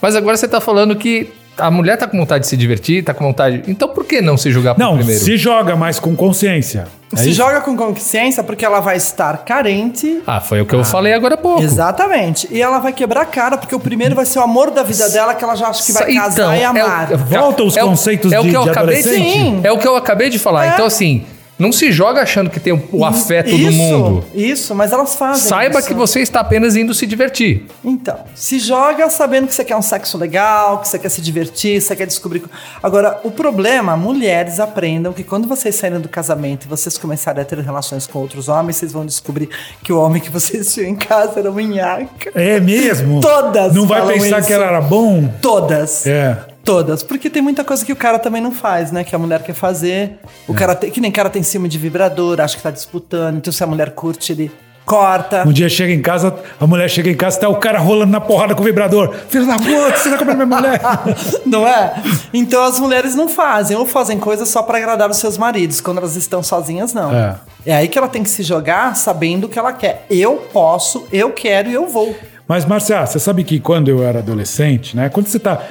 [0.00, 3.12] Mas agora você tá falando que A mulher tá com vontade de se divertir, tá
[3.12, 3.62] com vontade.
[3.68, 5.22] Então por que não se jogar pro Não, primeiro?
[5.22, 6.86] se joga mais com consciência.
[7.12, 7.36] É Se isso?
[7.36, 10.22] joga com consciência porque ela vai estar carente.
[10.26, 11.62] Ah, foi o que eu falei agora há pouco.
[11.62, 12.48] Exatamente.
[12.50, 15.10] E ela vai quebrar a cara, porque o primeiro vai ser o amor da vida
[15.10, 17.16] dela, que ela já acha que vai Então, casar e é o- amar.
[17.18, 19.32] Volta os é o- conceitos é o de- que eu de acabei adolescente?
[19.32, 19.60] Sim.
[19.62, 20.64] É o que eu acabei de falar.
[20.64, 20.68] É.
[20.70, 21.22] Então, assim,
[21.62, 24.24] não se joga achando que tem o, afeto do isso, mundo.
[24.34, 25.88] Isso, mas elas fazem Saiba isso.
[25.88, 27.66] que você está apenas indo se divertir.
[27.84, 31.74] Então, se joga sabendo que você quer um sexo legal, que você quer se divertir,
[31.74, 32.40] que você quer descobrir.
[32.40, 32.50] co-
[32.82, 37.44] Agora, o problema, mulheres aprendam que quando vocês saírem do casamento e vocês começarem a
[37.44, 39.48] ter relações com outros homens, vocês vão descobrir
[39.82, 42.30] que o homem que vocês tinham em casa era um minhaca.
[42.34, 43.20] É mesmo?
[43.20, 44.46] Todas Não vai falam pensar isso.
[44.48, 45.28] que ela era bom?
[45.40, 46.06] Todas.
[46.06, 46.36] É.
[46.64, 47.02] Todas.
[47.02, 49.04] Porque tem muita coisa que o cara também não faz, né?
[49.04, 50.18] Que a mulher quer fazer.
[50.46, 53.36] O cara tem, que nem cara tem ciúme de vibrador, acha que tá disputando.
[53.36, 54.50] Então, se a mulher curte, ele
[54.84, 55.46] corta.
[55.46, 58.20] Um dia chega em casa, a mulher chega em casa, tá o cara rolando na
[58.20, 59.14] porrada com o vibrador.
[59.28, 60.80] Filho da puta, você tá comendo minha mulher?
[61.46, 61.94] Não é?
[62.32, 65.80] Então as mulheres não fazem, ou fazem coisas só pra agradar os seus maridos.
[65.80, 67.14] Quando elas estão sozinhas, não.
[67.14, 67.36] É.
[67.64, 67.74] É.
[67.74, 70.06] aí que ela tem que se jogar sabendo o que ela quer.
[70.10, 72.14] Eu posso, eu quero e eu vou.
[72.46, 75.08] Mas, Marcia, você sabe que quando eu era adolescente, né?
[75.08, 75.62] Quando você tá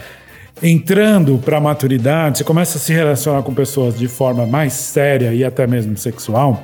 [0.62, 5.44] entrando pra maturidade, você começa a se relacionar com pessoas de forma mais séria e
[5.44, 6.64] até mesmo sexual,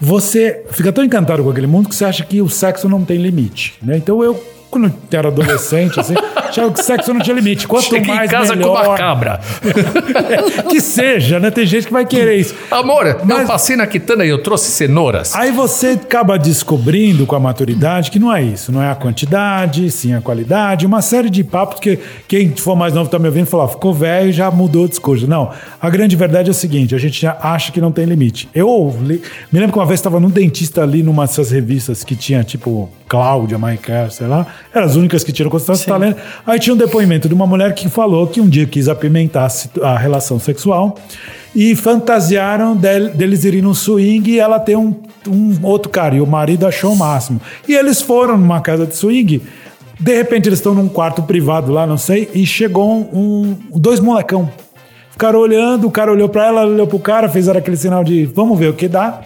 [0.00, 3.18] você fica tão encantado com aquele mundo que você acha que o sexo não tem
[3.18, 3.96] limite, né?
[3.96, 7.66] Então eu, quando eu era adolescente, assim, achava que o sexo não tinha limite.
[7.66, 9.40] Quanto Chega mais em casa melhor, com uma cabra.
[10.68, 11.50] que seja, né?
[11.50, 12.54] Tem gente que vai querer isso.
[12.70, 15.34] Amor, eu Mas- passei na quitanda e eu trouxe cenouras.
[15.34, 19.90] Aí você acaba descobrindo com a maturidade que não é isso, não é a quantidade,
[19.90, 23.46] sim a qualidade, uma série de papos que quem for mais novo tá me ouvindo
[23.46, 25.26] falar, ficou velho e já mudou o discurso.
[25.26, 28.48] Não, a grande verdade é o seguinte, a gente já acha que não tem limite.
[28.54, 32.16] Eu li- me lembro que uma vez estava num dentista ali numa dessas revistas que
[32.16, 36.16] tinha tipo Cláudia, Maicon, sei lá, eram as únicas que tiram constância de talento.
[36.46, 39.48] Aí tinha um depoimento de uma mulher que falou que um dia quis apimentar
[39.82, 40.94] a relação sexual
[41.52, 44.94] e fantasiaram del- deles irem num swing e ela ter um,
[45.26, 46.14] um outro cara.
[46.14, 47.40] E o marido achou o máximo.
[47.68, 49.42] E eles foram numa casa de swing.
[49.98, 54.48] De repente eles estão num quarto privado lá, não sei, e chegou um, dois molecão.
[55.10, 58.24] Ficaram olhando, o cara olhou pra ela, ela olhou pro cara, fez aquele sinal de
[58.24, 59.20] vamos ver o que dá.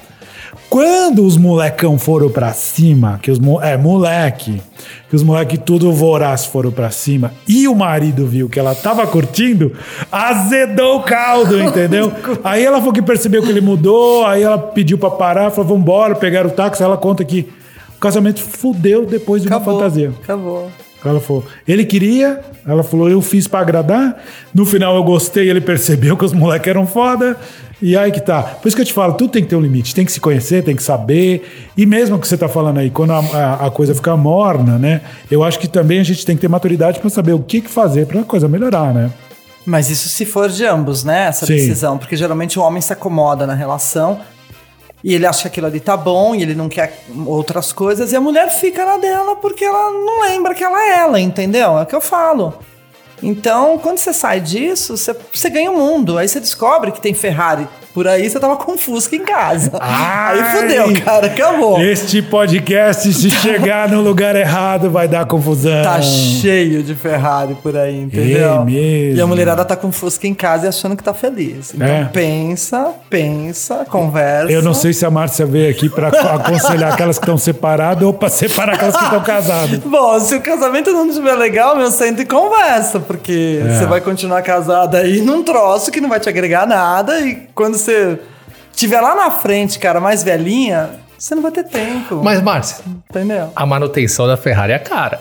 [0.68, 4.60] Quando os molecão foram pra cima, que os mo- é moleque,
[5.08, 9.06] que os moleque tudo voraz foram pra cima e o marido viu que ela tava
[9.06, 9.72] curtindo,
[10.10, 12.10] azedou o caldo, entendeu?
[12.42, 16.16] aí ela falou que percebeu que ele mudou, aí ela pediu pra parar, falou vambora,
[16.16, 17.48] pegaram o táxi, ela conta que
[17.96, 20.12] o casamento fudeu depois de uma fantasia.
[20.24, 20.70] Acabou.
[21.04, 24.16] Ela falou, ele queria, ela falou, eu fiz pra agradar.
[24.54, 27.36] No final eu gostei, ele percebeu que os moleques eram foda.
[27.82, 28.42] E aí que tá.
[28.42, 29.94] Por isso que eu te falo, tudo tem que ter um limite.
[29.94, 31.68] Tem que se conhecer, tem que saber.
[31.76, 35.00] E mesmo que você tá falando aí, quando a, a- a coisa fica morna, né?
[35.30, 37.68] Eu acho que também a gente tem que ter maturidade pra saber o que, que
[37.70, 39.10] fazer pra coisa melhorar, né?
[39.66, 41.26] Mas isso se for de ambos, né?
[41.26, 41.54] Essa Sim.
[41.54, 41.98] decisão.
[41.98, 44.20] Porque geralmente o homem se acomoda na relação
[45.02, 48.12] e ele acha que aquilo ali tá bom e ele não quer outras coisas.
[48.12, 51.78] E a mulher fica na dela porque ela não lembra que ela é ela, entendeu?
[51.78, 52.54] É o que eu falo.
[53.26, 56.18] Então, quando você sai disso, você, você ganha o mundo.
[56.18, 59.70] Aí você descobre que tem Ferrari por aí, você tava com Fusca em casa.
[59.80, 60.40] Ai!
[60.40, 61.80] Aí fudeu, cara, acabou.
[61.80, 65.82] Este podcast, se chegar no lugar errado, vai dar confusão.
[65.84, 68.54] Tá cheio de Ferrari por aí, entendeu?
[68.62, 69.18] É mesmo.
[69.18, 71.72] E a mulherada tá com Fusca em casa e achando que tá feliz.
[71.72, 72.04] Então É.
[72.12, 74.50] pensa, pensa, conversa.
[74.52, 78.12] Eu não sei se a Márcia veio aqui pra aconselhar aquelas que estão separadas ou
[78.12, 79.78] pra separar aquelas que estão casadas.
[79.78, 83.68] Bom, se o casamento não estiver legal, meu, senta e conversa, porque É.
[83.78, 87.76] você vai continuar casada aí num troço que não vai te agregar nada e quando
[87.76, 88.18] você
[88.74, 92.20] tiver lá na frente, cara, mais velhinha, você não vai ter tempo.
[92.22, 93.50] Mas, Márcia, Entendeu?
[93.54, 95.20] a manutenção da Ferrari é cara.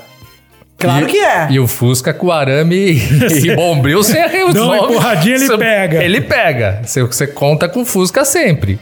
[0.78, 1.48] Claro E- que é.
[1.52, 2.93] E o Fusca com arame
[3.43, 4.54] e bombril, você resolve.
[4.54, 6.04] Dá uma empurradinha, ele Você- pega.
[6.04, 6.82] Ele pega.
[6.84, 8.80] Você, você conta com o Fusca sempre.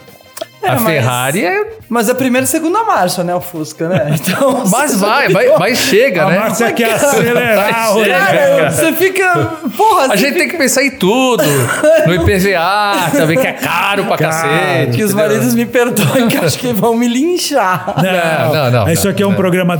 [0.63, 1.71] A mas- Ferrari é.
[1.89, 3.35] Mas é primeira e segunda marcha, né?
[3.35, 4.15] O Fusca, né?
[4.21, 4.63] Então.
[4.71, 6.39] Mas vai, vai, vai chega, A né?
[6.39, 8.09] Márcia quer acelerar, Vai.
[8.09, 9.33] Cara, você fica.
[9.75, 11.43] Porra, A gente tem que pensar em tudo.
[12.07, 14.31] No IPVA também, que é caro pra Caro.
[14.49, 14.97] cacete.
[14.97, 17.93] Que os maridos me perdoem, que acho que vão me linchar.
[17.97, 19.37] Não, não, não, Isso não, aqui é um não.
[19.37, 19.77] programa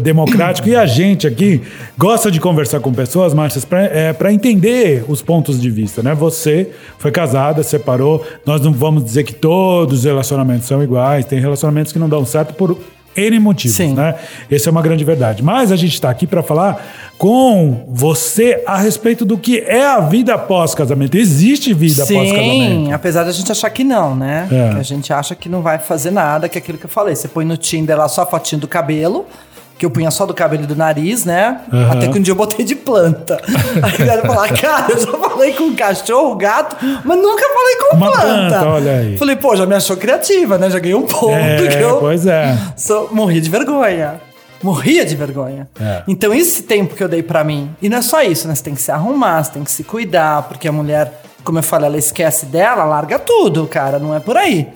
[0.00, 1.62] democrático e a gente aqui
[1.98, 6.14] gosta de conversar com pessoas, Márcia, para é, pra entender os pontos de vista, né?
[6.14, 8.24] Você foi casada, separou.
[8.46, 11.24] Nós não vamos dizer que todos os relacionamentos são iguais.
[11.24, 12.78] Tem relacionamentos que não dão certo por
[13.16, 13.94] N motivos, Sim.
[13.94, 14.16] né?
[14.50, 15.42] Essa é uma grande verdade.
[15.42, 16.84] Mas a gente está aqui para falar
[17.16, 21.16] com você a respeito do que é a vida pós-casamento.
[21.16, 22.86] Existe vida pós-casamento.
[22.86, 24.48] Sim, apesar de a gente achar que não, né?
[24.50, 24.74] É.
[24.74, 27.14] Que a gente acha que não vai fazer nada, que é aquilo que eu falei.
[27.14, 29.26] Você põe no Tinder lá só a fotinho do cabelo,
[29.74, 31.60] que que eu punha só do cabelo e do nariz, né?
[31.72, 31.92] Aham.
[31.92, 33.38] Até que um dia eu botei de planta.
[33.82, 37.96] Aí a galera fala, cara, eu já falei com cachorro, gato, mas nunca falei com
[37.96, 38.48] Uma planta.
[38.58, 39.18] planta, olha aí.
[39.18, 40.70] Falei, pô, já me achou criativa, né?
[40.70, 41.26] Já ganhei um ponto.
[41.26, 42.56] que É, eu pois é.
[42.76, 44.20] sou- morria de vergonha.
[44.62, 45.68] Morria de vergonha.
[45.78, 46.02] É.
[46.08, 48.54] Então, esse tempo que eu dei pra mim, e não é só isso, né?
[48.54, 51.62] Você tem que se arrumar, você tem que se cuidar, porque a mulher, como eu
[51.62, 54.68] falei, ela esquece dela, larga tudo, cara, não é por aí.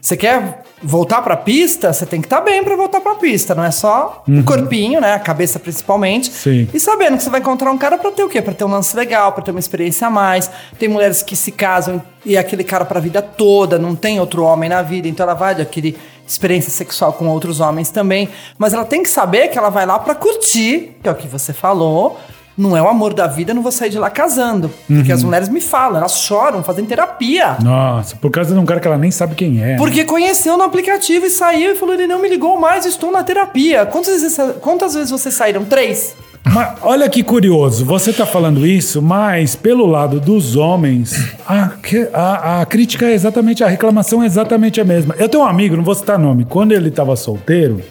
[0.00, 3.64] Você quer voltar pra pista, você tem que estar bem pra voltar pra pista, não
[3.64, 5.14] é só o corpinho, né?
[5.14, 6.30] A cabeça principalmente.
[6.30, 6.36] Uhum.
[6.36, 6.68] Sim.
[6.72, 8.40] E sabendo que você vai encontrar um cara pra ter o quê?
[8.40, 10.48] Pra ter um lance legal, pra ter uma experiência a mais.
[10.78, 14.44] Tem mulheres que se casam e é aquele cara pra vida toda, não tem outro
[14.44, 15.96] homem na vida, então ela vai adquirir
[16.26, 18.28] experiência sexual com outros homens também.
[18.56, 21.26] Mas ela tem que saber que ela vai lá pra curtir, que é o que
[21.26, 22.18] você falou.
[22.56, 24.70] Não é o amor da vida, eu não vou sair de lá casando.
[24.86, 25.14] Porque Uhum.
[25.14, 27.56] as mulheres me falam, elas choram, fazem terapia.
[27.62, 29.76] Nossa, por causa de um cara que ela nem sabe quem é.
[29.76, 33.22] Porque conheceu no aplicativo e saiu e falou: ele não me ligou mais, estou na
[33.22, 33.84] terapia.
[33.84, 35.64] Quantas vezes, quantas vezes vocês saíram?
[35.64, 36.14] Três.
[36.48, 41.12] Mas olha que curioso, você tá falando isso, mas pelo lado dos homens,
[41.46, 41.72] a,
[42.14, 45.12] a- a crítica é exatamente, a reclamação é exatamente a mesma.
[45.18, 47.82] Eu tenho um amigo, não vou citar nome, quando ele tava solteiro,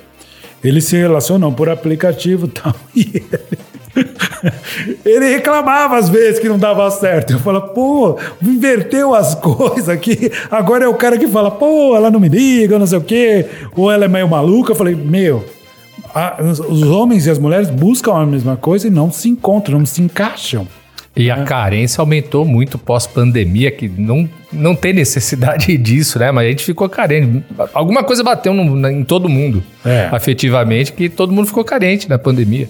[0.64, 3.60] ele se relacionou por aplicativo e tal, e ele,
[5.06, 7.34] ele reclamava às vezes que não dava certo.
[7.34, 12.12] Eu falo, pô, inverteu as coisas aqui, agora é o cara que fala, pô, ela
[12.12, 14.72] não me liga, não sei o quê, ou ela é meio maluca.
[14.72, 15.44] Eu falei, meu,
[16.14, 16.38] a-
[16.70, 20.02] os homens e as mulheres buscam a mesma coisa e não se encontram, não se
[20.02, 20.68] encaixam.
[21.16, 26.30] E a carência aumentou muito pós-pandemia, que não, não tem necessidade disso, né?
[26.30, 27.42] Mas a gente ficou carente.
[27.74, 30.10] Alguma coisa bateu no- na- em todo mundo, É.
[30.12, 32.68] afetivamente, que todo mundo ficou carente na pandemia.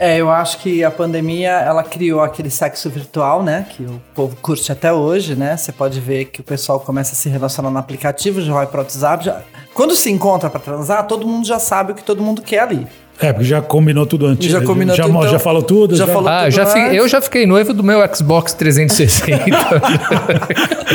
[0.00, 3.66] É, eu acho que a pandemia ela criou aquele sexo virtual, né?
[3.70, 5.56] Que o povo curte até hoje, né?
[5.56, 8.78] Você pode ver que o pessoal começa a se relacionar no aplicativo, já vai pro
[8.80, 9.24] WhatsApp.
[9.26, 9.42] Já...
[9.72, 12.86] Quando se encontra pra transar, todo mundo já sabe o que todo mundo quer ali.
[13.18, 14.50] É, porque já combinou tudo antes.
[14.50, 15.96] Já combinou já, tudo, então- já falou tudo.
[15.96, 16.96] já falou- Ah, tudo já fi- antes.
[16.98, 19.44] eu já fiquei noivo do meu Xbox 360.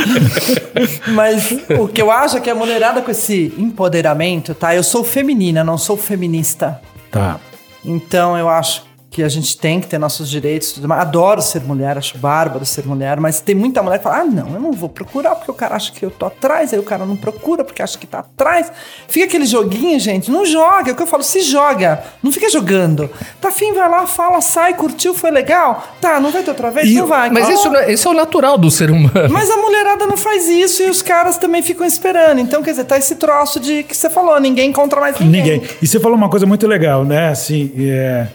[1.08, 4.74] Mas o que eu acho é que a mulherada com esse empoderamento, tá?
[4.74, 6.80] Eu sou feminina, não sou feminista.
[7.10, 7.38] Tá.
[7.84, 10.70] Então eu acho que a gente tem que ter nossos direitos.
[10.70, 11.02] e tudo mais.
[11.02, 14.54] Adoro ser mulher, acho bárbaro ser mulher, mas tem muita mulher que fala: ah, não,
[14.54, 17.04] eu não vou procurar porque o cara acha que eu tô atrás, aí o cara
[17.04, 18.72] não procura porque acha que tá atrás.
[19.06, 20.90] Fica aquele joguinho, gente, não joga.
[20.90, 23.10] É o que eu falo, se joga, não fica jogando.
[23.40, 25.86] Tá afim, vai lá, fala, sai, curtiu, foi legal?
[26.00, 26.88] Tá, não vai ter outra vez?
[26.88, 27.28] E- não vai.
[27.30, 29.12] Mas isso, é- isso é o natural do ser humano.
[29.30, 32.38] mas a mulherada não faz isso e os caras também ficam esperando.
[32.40, 35.42] Então, quer dizer, tá esse troço de que você falou, ninguém encontra mais ninguém.
[35.42, 35.62] Ninguém.
[35.82, 37.28] E você falou uma coisa muito legal, né?
[37.28, 38.26] Assim, é,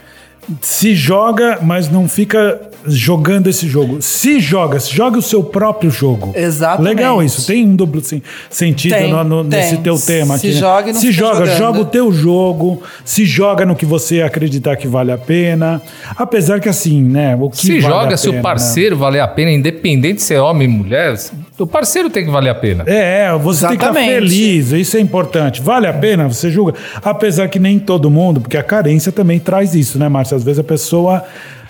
[0.62, 4.01] se joga, mas não fica jogando esse jogo.
[4.01, 6.31] Se joga, se joga o seu próprio jogo.
[6.33, 6.95] Exatamente.
[6.95, 7.45] Legal isso.
[7.45, 9.83] Tem um duplo sen- sentido Tem, no- no- nesse tem.
[9.83, 10.55] teu tema Se aqui.
[10.55, 10.62] né?
[10.62, 11.57] joga não se fica joga, jogando.
[11.57, 15.81] joga o teu jogo, se joga no que você acreditar que vale a pena.
[16.15, 17.36] Apesar que assim, né?
[17.38, 18.43] O que Se vale joga, a se o pena, né?
[18.43, 21.13] parceiro valer a pena, independente se é homem ou mulher,
[21.60, 22.86] o parceiro tem que valer a pena.
[22.88, 24.10] É, você tem que Exatamente.
[24.13, 25.62] estar feliz, isso é importante.
[25.62, 26.25] Vale a pena?
[26.29, 26.73] Você julga?
[27.03, 30.37] Apesar que nem todo mundo, porque a carência também traz isso, né, Márcia?
[30.38, 31.23] Às vezes a pessoa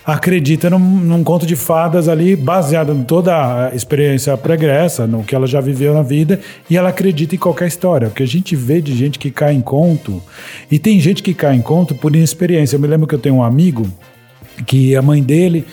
[0.06, 5.36] acredita num, num conto de fadas ali, baseado em toda a experiência pregressa, no que
[5.36, 8.08] ela já viveu na vida, e ela acredita em qualquer história.
[8.08, 10.22] Porque a gente vê de gente que cai em conto,
[10.72, 12.78] e tem gente que cai em conto por inexperiência.
[12.78, 13.86] Eu me lembro que eu tenho um amigo
[14.66, 15.66] que a mãe dele,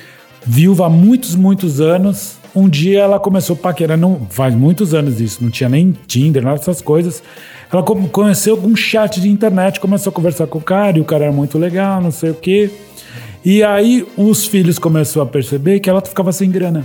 [0.44, 5.20] viúva há muitos, muitos anos, um dia ela começou a paquerar, não, faz muitos anos
[5.20, 7.22] isso, não tinha nem Tinder, nada dessas coisas.
[7.72, 11.04] Ela co- conheceu um chat de internet, começou a conversar com o cara, e o
[11.04, 12.70] cara era muito legal, não sei o quê.
[13.44, 16.84] E aí os filhos começaram a perceber que ela ficava sem grana.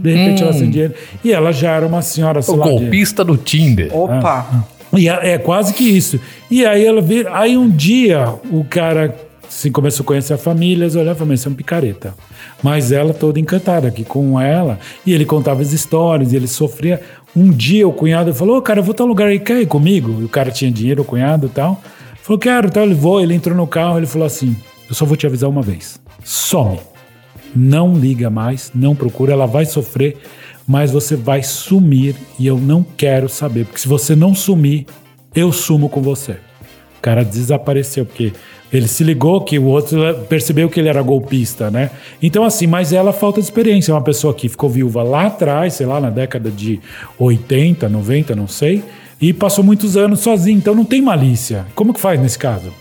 [0.00, 0.92] De repente ela sem dinheiro.
[1.24, 3.88] E ela já era uma senhora, sei O lá, de- golpista do Tinder.
[3.96, 4.66] Opa!
[4.94, 6.20] e é, é quase que isso.
[6.50, 7.26] E aí ela vê.
[7.32, 9.16] Aí um dia o cara
[9.52, 12.14] se começou a conhecer a família, eles olharam e falaram, "Mas você é um picareta.
[12.62, 14.78] Mas ela toda encantada aqui com ela.
[15.04, 17.00] E ele contava as histórias, e ele sofria.
[17.36, 20.20] Um dia o cunhado falou: Ô, cara, eu vou tal lugar aí, quer ir comigo?
[20.20, 21.82] E o cara tinha dinheiro, o cunhado e tal.
[22.22, 22.84] Falou, quero, tal.
[22.84, 24.56] Ele voou, ele entrou no carro, ele falou assim:
[24.88, 26.00] Eu só vou te avisar uma vez.
[26.24, 26.80] Some.
[27.54, 30.16] Não liga mais, não procura, ela vai sofrer,
[30.66, 34.86] mas você vai sumir e eu não quero saber, porque se você não sumir,
[35.34, 36.32] eu sumo com você.
[36.98, 38.32] O cara desapareceu, porque
[38.72, 41.90] ele se ligou que o outro percebeu que ele era golpista, né?
[42.22, 43.92] Então, assim, mas ela falta de experiência.
[43.92, 46.80] É uma pessoa que ficou viúva lá atrás, sei lá, na década de
[47.18, 48.82] 80, 90, não sei,
[49.20, 51.66] e passou muitos anos sozinha, então não tem malícia.
[51.74, 52.72] Como que faz nesse caso?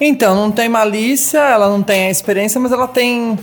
[0.00, 3.38] Então, não tem malícia, ela não tem a experiência, mas ela tem.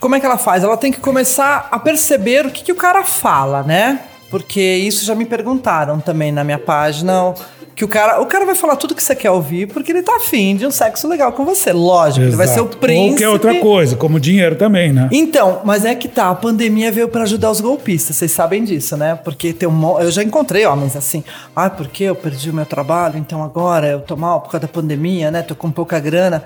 [0.00, 0.64] Como é que ela faz?
[0.64, 4.00] Ela tem que começar a perceber o que, que o cara fala, né?
[4.30, 7.34] Porque isso já me perguntaram também na minha página.
[7.76, 10.14] Que o cara, o cara vai falar tudo que você quer ouvir porque ele tá
[10.14, 11.72] afim de um sexo legal com você.
[11.72, 12.78] Lógico, ele vai ser o Exato.
[12.78, 13.10] príncipe.
[13.10, 15.08] Ou que é outra coisa, como dinheiro também, né?
[15.10, 18.96] Então, mas é que tá, a pandemia veio pra ajudar os golpistas, vocês sabem disso,
[18.96, 19.18] né?
[19.24, 23.18] Porque tem um, eu já encontrei homens assim, ah, porque eu perdi o meu trabalho,
[23.18, 25.42] então agora eu tô mal por causa da pandemia, né?
[25.42, 26.44] Tô com pouca grana.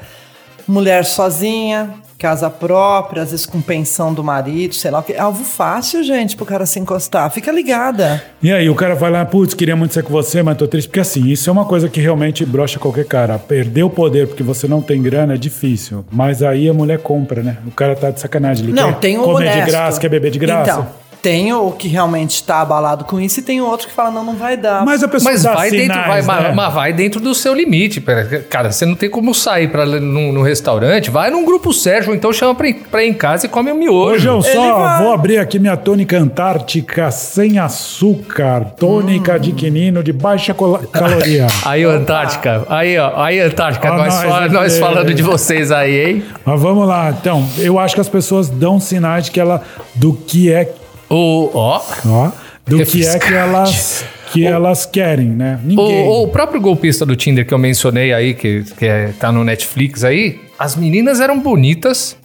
[0.66, 5.12] Mulher sozinha, casa própria, às vezes com pensão do marido, sei lá o que.
[5.12, 7.30] É alvo fácil, gente, pro cara se encostar.
[7.30, 8.22] Fica ligada.
[8.42, 10.88] E aí o cara vai lá, putz, queria muito ser com você, mas tô triste.
[10.88, 13.38] Porque assim, isso é uma coisa que realmente brocha qualquer cara.
[13.38, 16.04] Perder o poder porque você não tem grana é difícil.
[16.10, 17.58] Mas aí a mulher compra, né?
[17.66, 18.64] O cara tá de sacanagem.
[18.64, 19.64] Ele Não, tem o comer honesto.
[19.64, 20.72] de graça, quer beber de graça.
[20.72, 20.86] Então,
[21.22, 24.24] tem o que realmente tá abalado com isso e tem o outro que fala, não,
[24.24, 24.84] não vai dar.
[24.84, 26.52] Mas a pessoa Mas dá vai dentro, vai, sinais, mas- né?
[26.54, 28.00] mas vai dentro do seu limite.
[28.48, 32.32] Cara, você não tem como sair para num, num restaurante, vai num grupo Sérgio, então
[32.32, 34.08] chama pra, ir- pra ir em casa e come um miojo.
[34.08, 35.02] Hoje eu só vai.
[35.02, 38.66] vou abrir aqui minha tônica antártica sem açúcar.
[38.78, 39.38] Tônica Hum.
[39.38, 40.54] de quinino de baixa
[40.92, 41.46] caloria.
[41.64, 42.64] Aí, Antártica.
[42.68, 43.12] Aí, ó.
[43.20, 43.92] Aí, Antártica.
[43.92, 46.24] Ó, nós, nós fala- nós falando de vocês aí, hein?
[46.44, 47.10] Mas vamos lá.
[47.10, 49.62] Então, eu acho que as pessoas dão sinais de que ela.
[49.94, 50.72] do que é.
[51.10, 51.80] O, ó.
[52.06, 52.30] Ó,
[52.66, 54.04] do que é que elas.
[54.32, 55.58] que elas querem, né?
[55.64, 56.06] Ninguém.
[56.06, 59.42] O, o próprio golpista do Tinder que eu mencionei aí, que, que é- tá no
[59.42, 62.16] Netflix aí, as meninas eram bonitas.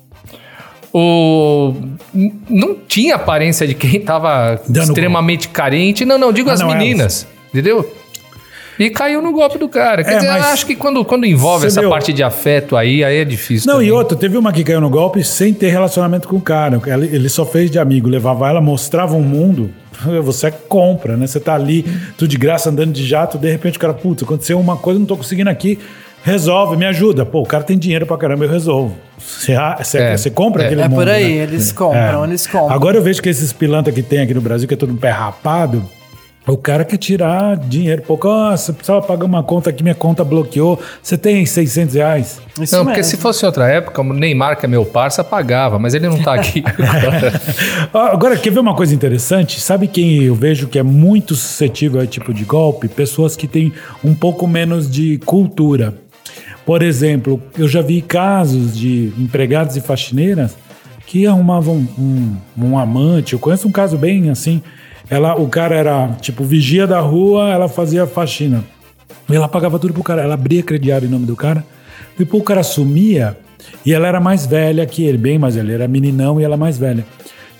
[0.93, 1.73] O,
[2.49, 6.05] não tinha aparência de quem tava Dando extremamente carente.
[6.05, 7.25] Não, não, digo Ah, as não, meninas.
[7.51, 7.91] Entendeu?
[8.79, 10.03] E caiu no golpe do cara.
[10.03, 13.03] Quer É, dizer, eu acho que quando, quando envolve essa viu- parte de afeto aí,
[13.03, 13.67] aí é difícil.
[13.67, 13.89] Não, também.
[13.89, 16.81] e outra, teve uma que caiu no golpe sem ter relacionamento com o cara.
[16.87, 19.69] Ela- Ele só fez de amigo, levava ela, mostrava um mundo.
[20.23, 21.27] Você compra, né?
[21.27, 21.85] Você tá ali,
[22.17, 25.05] tudo de graça, andando de jato, de repente o cara, putz, aconteceu uma coisa, não
[25.05, 25.77] tô conseguindo aqui.
[26.25, 27.25] Resolve, me ajuda.
[27.25, 28.95] Pô, o cara tem dinheiro pra caramba, eu resolvo.
[29.17, 30.65] Você, você, É, você compra é.
[30.67, 31.43] aquele É mundo, por aí, né?
[31.43, 32.71] eles compram, eles compram.
[32.71, 34.95] Agora eu vejo que esses pilantra que tem aqui no Brasil, que é todo um
[34.95, 35.83] pé rapado,
[36.45, 38.01] o cara quer tirar dinheiro.
[38.01, 40.79] Pô, ah, você precisava pagar uma conta aqui, minha conta bloqueou.
[41.01, 42.41] Você tem 600 reais?
[42.59, 43.11] Isso Não, porque mesmo.
[43.11, 46.33] se fosse outra época, o Neymar, que é meu parça, pagava, mas ele não tá
[46.33, 47.41] aqui agora.
[48.13, 49.61] Agora, quer ver uma coisa interessante?
[49.61, 52.87] Sabe quem eu vejo que é muito suscetível a tipo de golpe?
[52.87, 53.71] Pessoas que têm
[54.03, 55.93] um pouco menos de cultura.
[56.65, 60.55] Por exemplo, eu já vi casos de empregados e faxineiras
[61.05, 63.33] que arrumavam um, um amante.
[63.33, 64.61] Eu conheço um caso bem assim.
[65.13, 68.63] Ela, o cara era tipo vigia da rua, ela fazia faxina.
[69.29, 70.21] E ela pagava tudo pro cara.
[70.23, 71.63] Ela abria crediário em nome do cara.
[72.17, 73.37] Depois o cara sumia
[73.85, 75.65] e ela era mais velha que ele, bem mais velha.
[75.65, 77.05] Ele era meninão e ela mais velha.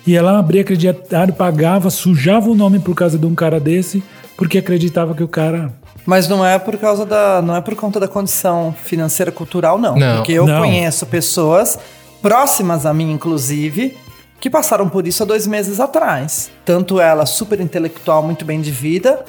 [0.05, 4.03] E ela abria crediário, pagava, sujava o nome por causa de um cara desse,
[4.35, 5.71] porque acreditava que o cara.
[6.05, 7.41] Mas não é por causa da.
[7.41, 9.95] não é por conta da condição financeira cultural, não.
[9.95, 10.17] Não.
[10.17, 10.59] Porque eu Não.
[10.59, 11.79] conheço pessoas
[12.21, 13.95] próximas a mim, inclusive,
[14.43, 16.51] que passaram por isso há dois meses atrás.
[16.65, 19.23] Tanto ela, super intelectual, muito bem de vida.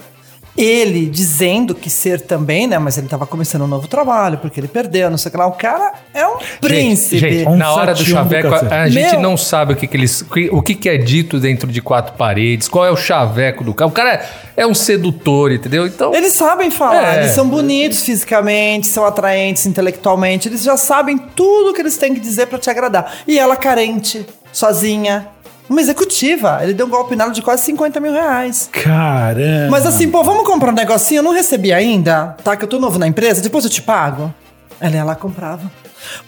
[0.56, 2.80] Ele dizendo que ser também, né?
[2.80, 5.46] Mas ele tava começando um novo trabalho, porque ele perdeu, não sei o que lá.
[5.46, 7.18] O cara é um príncipe.
[7.18, 9.20] Gente, gente, Um na hora do chaveco, a, a gente Meu.
[9.20, 10.24] não sabe o que, que eles.
[10.50, 13.88] O que, que é dito dentro de quatro paredes, qual é o chaveco do cara.
[13.88, 15.86] O cara é, é um sedutor, entendeu?
[15.86, 16.12] Então.
[16.12, 17.20] Eles sabem falar, É.
[17.20, 22.20] eles são bonitos fisicamente, são atraentes intelectualmente, eles já sabem tudo que eles têm que
[22.20, 23.12] dizer pra te agradar.
[23.28, 25.28] E ela carente, sozinha,
[25.68, 26.60] uma executiva.
[26.62, 28.70] Ele deu um golpe nela de quase 50 mil reais.
[28.72, 29.68] Caramba!
[29.70, 31.18] Mas assim, pô, vamos comprar um negocinho?
[31.18, 32.56] Eu não recebi ainda, tá?
[32.56, 34.32] Que eu tô novo na empresa, depois eu te pago.
[34.80, 35.70] Ela ia lá comprava.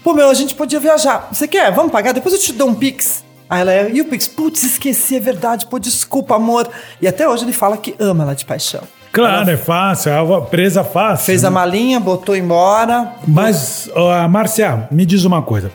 [0.03, 1.29] Pô, meu, a gente podia viajar.
[1.31, 1.71] Você quer?
[1.73, 2.13] Vamos pagar?
[2.13, 3.25] Depois eu te dou um Pix.
[3.49, 4.27] Aí ela e o Pix?
[4.27, 5.67] Putz, esqueci, é verdade.
[5.67, 6.69] Pô, desculpa, amor.
[7.01, 8.83] E até hoje ele fala que ama ela de paixão.
[9.13, 11.25] Claro, é fácil, é uma presa fácil.
[11.25, 13.13] Fez a malinha, botou embora.
[13.27, 15.71] Mas, ó, Márcia, me diz uma coisa.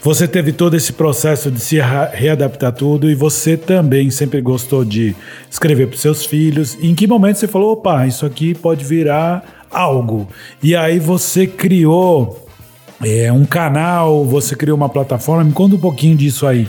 [0.00, 1.78] Você teve todo esse processo de se
[2.12, 5.14] readaptar tudo e você também sempre gostou de
[5.50, 6.78] escrever para seus filhos.
[6.80, 10.28] Em que momento você falou, opa, isso aqui pode virar algo?
[10.62, 12.46] E aí você criou
[13.04, 15.42] é, um canal, você criou uma plataforma.
[15.42, 16.68] Me conta um pouquinho disso aí.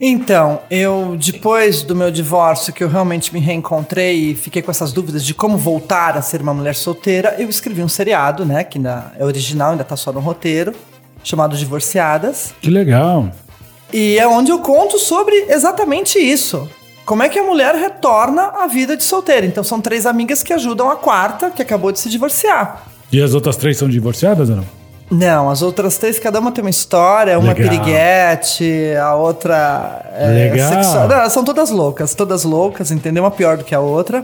[0.00, 4.92] Então, eu, depois do meu divórcio, que eu realmente me reencontrei e fiquei com essas
[4.92, 8.62] dúvidas de como voltar a ser uma mulher solteira, eu escrevi um seriado, né?
[8.62, 10.72] Que ainda é original, ainda tá só no roteiro,
[11.22, 12.54] chamado Divorciadas.
[12.60, 13.30] Que legal.
[13.92, 16.68] E é onde eu conto sobre exatamente isso.
[17.04, 19.46] Como é que a mulher retorna à vida de solteira.
[19.46, 22.82] Então, são três amigas que ajudam a quarta, que acabou de se divorciar.
[23.10, 24.64] E as outras três são divorciadas ou não?
[25.10, 27.38] Não, as outras três, cada uma tem uma história.
[27.38, 27.70] Uma é Legal.
[27.70, 30.70] piriguete, a outra é Legal.
[30.70, 31.08] sexual.
[31.08, 33.22] Não, elas são todas loucas, todas loucas, entendeu?
[33.22, 34.22] Uma pior do que a outra.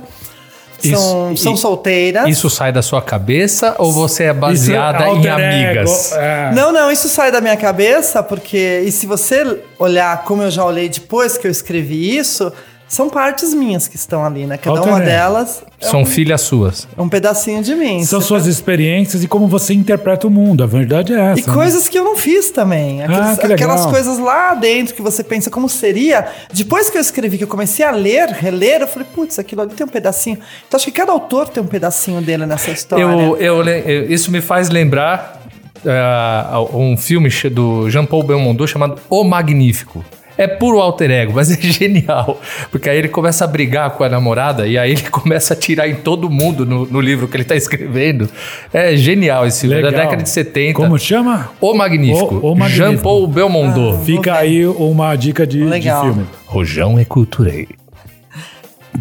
[0.90, 2.28] São, Isso- são e- solteiras.
[2.28, 6.12] Isso sai da sua cabeça ou você é baseada Isso é em amigas?
[6.12, 6.50] é.
[6.54, 8.82] Não, não, isso sai da minha cabeça, porque.
[8.86, 12.52] E se você olhar como eu já olhei depois que eu escrevi isso,
[12.86, 14.56] são partes minhas que estão ali, né?
[14.56, 16.86] Cada uma delas é São um, filhas suas.
[16.96, 18.04] é um pedacinho de mim.
[18.04, 20.62] São suas experiências e como você interpreta o mundo.
[20.62, 21.40] A verdade é essa.
[21.40, 21.52] E né?
[21.54, 23.02] coisas que eu não fiz também.
[23.02, 23.70] Aqueles- que legal.
[23.70, 26.26] aquelas coisas lá dentro que você pensa como seria.
[26.52, 29.72] Depois que eu escrevi, que eu comecei a ler, reler, eu falei, putz, aquilo ali
[29.74, 30.38] tem um pedacinho.
[30.68, 33.02] Então acho que cada autor tem um pedacinho dele nessa história.
[33.02, 35.42] Eu, eu, eu- isso me faz lembrar
[35.86, 40.04] ah, um filme do Jean-Paul Belmondo chamado O Magnífico.
[40.36, 42.40] É puro alter ego, mas é genial.
[42.70, 45.88] Porque aí ele começa a brigar com a namorada e aí ele começa a tirar
[45.88, 48.28] em todo mundo no, no livro que ele tá escrevendo.
[48.72, 50.74] É genial esse filme, é da década de 70.
[50.74, 51.50] Como chama?
[51.60, 52.34] O Magnífico.
[52.36, 52.90] O- O Magnífico.
[52.90, 53.98] Jean-Paul Belmondo.
[54.04, 56.02] Fica aí uma dica de, de Legal.
[56.04, 56.26] filme.
[56.46, 57.68] Rojão é culturei.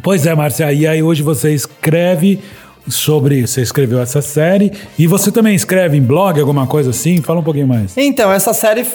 [0.01, 0.71] Pois é, Márcia.
[0.71, 2.39] E aí hoje você escreve
[2.87, 3.45] sobre.
[3.45, 4.71] Você escreveu essa série.
[4.97, 7.21] E você também escreve em blog, alguma coisa assim?
[7.21, 7.95] Fala um pouquinho mais.
[7.97, 8.85] Então, essa série,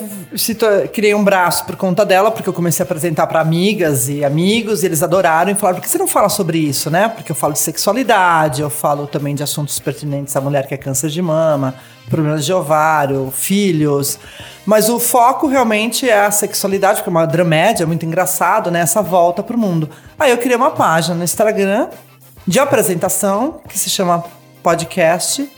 [0.93, 4.83] criei um braço por conta dela, porque eu comecei a apresentar para amigas e amigos,
[4.83, 7.09] e eles adoraram e falaram: por que você não fala sobre isso, né?
[7.09, 10.77] Porque eu falo de sexualidade, eu falo também de assuntos pertinentes à mulher que é
[10.77, 11.75] câncer de mama,
[12.09, 14.19] problemas de ovário, filhos.
[14.67, 18.81] Mas o foco realmente é a sexualidade, porque é uma dramédia, muito engraçado, né?
[18.81, 19.89] Essa volta pro mundo.
[20.19, 21.89] Aí eu criei uma página no Instagram
[22.49, 24.25] de apresentação que se chama
[24.63, 25.53] podcast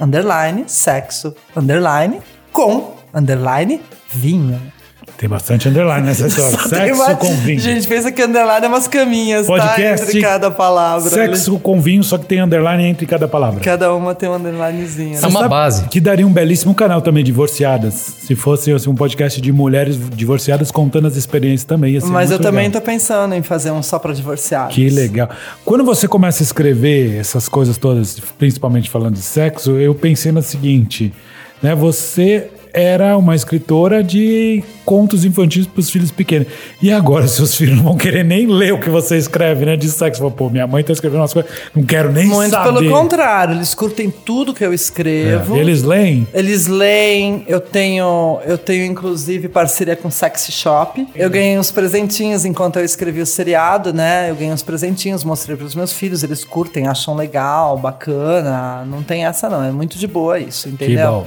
[0.00, 2.22] underline sexo underline
[2.52, 4.72] com underline vinho.
[5.18, 6.56] Tem bastante underline nessa história.
[6.68, 7.58] Sexo uma- com vinho.
[7.58, 10.04] Gente, pensa que underline é umas caminhas, Podcast.
[10.04, 10.10] tá?
[10.10, 11.10] Entre cada palavra.
[11.10, 13.58] Sexo com vinho, só que tem underline entre cada palavra.
[13.60, 15.16] Cada uma tem um underlinezinho.
[15.16, 15.26] É né?
[15.26, 15.88] uma Sabe base.
[15.88, 17.94] Que daria um belíssimo canal também, Divorciadas.
[17.94, 21.94] Se fosse assim, um podcast de mulheres divorciadas contando as experiências também.
[21.94, 22.80] Mas eu muito também legal.
[22.80, 24.72] tô pensando em fazer um só pra divorciados.
[24.72, 25.28] Que legal.
[25.64, 30.42] Quando você começa a escrever essas coisas todas, principalmente falando de sexo, eu pensei no
[30.42, 31.12] seguinte,
[31.60, 31.74] né?
[31.74, 36.48] Você era uma escritora de contos infantis para os filhos pequenos.
[36.80, 39.76] E agora seus filhos não vão querer nem ler o que você escreve, né?
[39.76, 40.20] De sexo.
[40.20, 42.72] Fala, Pô, minha mãe tá escrevendo umas coisas, não quero nem Muito saber.
[42.72, 45.56] pelo contrário, eles curtem tudo que eu escrevo.
[45.56, 46.26] É, Eles leem?
[46.32, 51.06] Eles leem, eu tenho, eu tenho inclusive parceria com Sexy Shop.
[51.14, 54.30] Eu ganhei uns presentinhos enquanto eu escrevi o seriado, né?
[54.30, 58.84] Eu ganhei uns presentinhos, mostrei para os meus filhos, eles curtem, acham legal, bacana.
[58.86, 61.08] Não tem essa não, é muito de boa isso, entendeu?
[61.12, 61.26] bom.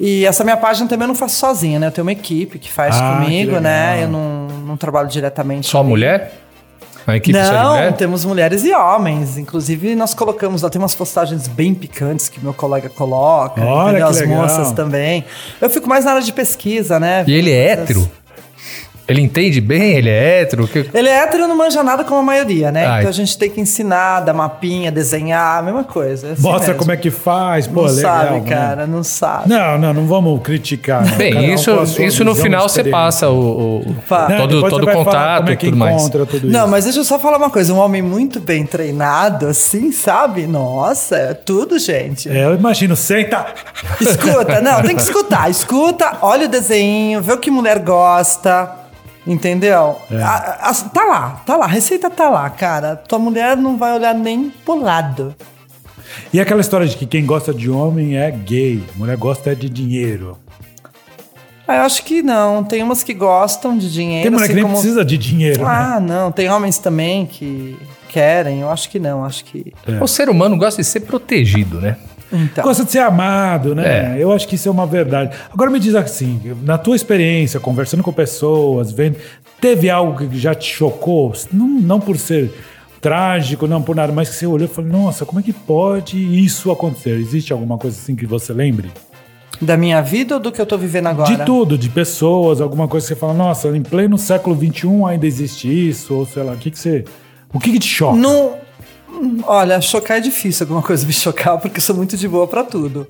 [0.00, 1.86] E essa minha página também eu não faço sozinha, né?
[1.86, 3.62] Eu tenho uma equipe que faz Ah, que comigo, legal.
[3.62, 4.02] né?
[4.04, 5.66] Eu não, não trabalho diretamente.
[5.68, 6.40] Só mulher?
[7.06, 7.92] A equipe Não, mulher?
[7.92, 9.36] temos mulheres e homens.
[9.36, 13.62] Inclusive, nós colocamos lá, tem umas postagens bem picantes que meu colega coloca.
[13.62, 14.38] Olha que As legal.
[14.42, 15.22] moças também.
[15.60, 17.22] Eu fico mais na área de pesquisa, né?
[17.26, 18.10] E ele é hétero?
[19.06, 19.92] Ele entende bem?
[19.96, 20.66] Ele é hétero?
[20.66, 22.86] Que- Ele é hétero e não manja nada como a maioria, né?
[22.86, 23.00] Ai.
[23.00, 26.28] Então a gente tem que ensinar, dar mapinha, desenhar, a mesma coisa.
[26.28, 26.78] é assim Mostra mesmo.
[26.78, 27.66] como é que faz.
[27.66, 28.24] Pô, Não legal.
[28.24, 28.46] sabe, né?
[28.48, 29.48] cara, não sabe.
[29.50, 31.04] Não, não, não vamos criticar.
[31.04, 31.16] não.
[31.18, 33.96] Bem, Cada um isso, isso no final você passa o, o-.
[34.30, 36.08] Não, todo, todo falar contato é e que tudo mais.
[36.08, 37.74] tudo Não, mas deixa eu só falar uma coisa.
[37.74, 40.46] Um homem muito bem treinado, assim, sabe?
[40.46, 42.30] Nossa, é tudo, gente.
[42.30, 43.44] É, eu imagino, senta.
[44.00, 45.50] Escuta, não, tem que escutar.
[45.50, 48.70] Escuta, olha o desenho, vê o que mulher gosta.
[49.26, 49.96] Entendeu?
[50.10, 50.22] É.
[50.22, 52.94] A- a- tá lá, tá lá, a receita tá lá, cara.
[52.96, 55.34] Tua mulher não vai olhar nem pro lado.
[56.32, 59.68] E aquela história de que quem gosta de homem é gay, mulher gosta é de
[59.68, 60.36] dinheiro.
[61.66, 62.62] Ah, eu acho que não.
[62.62, 64.22] Tem umas que gostam de dinheiro.
[64.24, 65.64] Tem mulher que assim nem como- precisa de dinheiro.
[65.64, 65.70] né?
[65.70, 66.30] Ah, não.
[66.30, 67.78] Tem homens também que
[68.10, 68.60] querem.
[68.60, 69.24] Eu acho que não.
[69.24, 69.72] Acho que.
[70.00, 71.96] O ser humano gosta de ser protegido, né?
[72.34, 72.64] Então.
[72.64, 74.16] Gosta de ser amado, né?
[74.16, 74.22] É.
[74.22, 75.36] Eu acho que isso é uma verdade.
[75.52, 79.16] Agora me diz assim, na tua experiência, conversando com pessoas, vendo,
[79.60, 81.32] teve algo que já te chocou?
[81.52, 82.52] Não, não por ser
[83.00, 86.16] trágico, não por nada, mas que você olhou e falou, nossa, como é que pode
[86.18, 87.18] isso acontecer?
[87.20, 88.90] Existe alguma coisa assim que você lembre?
[89.60, 91.36] Da minha vida ou do que eu tô vivendo agora?
[91.36, 95.26] De tudo, de pessoas, alguma coisa que você fala, nossa, em pleno século XXI ainda
[95.26, 97.04] existe isso, ou sei lá, o que, que você.
[97.52, 98.16] O que, que te choca?
[98.16, 98.63] Não.
[99.46, 103.06] Olha, chocar é difícil alguma coisa me chocar, porque sou muito de boa pra tudo.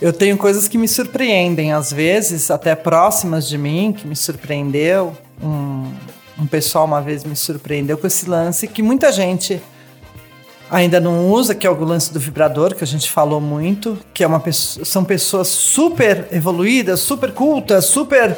[0.00, 5.16] Eu tenho coisas que me surpreendem, às vezes, até próximas de mim, que me surpreendeu.
[5.42, 5.92] Um,
[6.38, 9.62] um pessoal uma vez me surpreendeu com esse lance que muita gente
[10.70, 14.24] ainda não usa, que é o lance do vibrador, que a gente falou muito, que
[14.24, 18.36] é uma pessoa, são pessoas super evoluídas, super cultas, super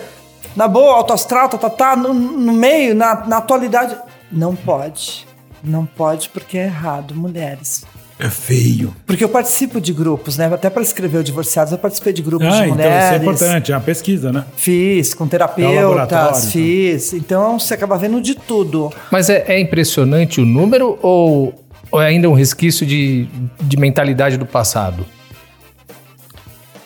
[0.54, 3.96] na boa, autoastral, tá, tá, tá, no, no meio, na, na atualidade.
[4.30, 5.26] Não pode.
[5.66, 7.84] Não pode porque é errado, mulheres.
[8.18, 8.96] É feio.
[9.04, 10.46] Porque eu participo de grupos, né?
[10.46, 13.12] Até para escrever o Divorciados, eu participei de grupos Ah, de então isso mulheres.
[13.12, 14.44] é importante, é uma pesquisa, né?
[14.56, 16.06] Fiz com É um terapeutas,
[16.38, 16.50] então.
[16.50, 17.12] fiz.
[17.12, 18.90] Então você acaba vendo de tudo.
[19.12, 21.52] Mas é, é impressionante o número ou,
[21.90, 23.28] ou é ainda um resquício de,
[23.60, 25.04] de mentalidade do passado?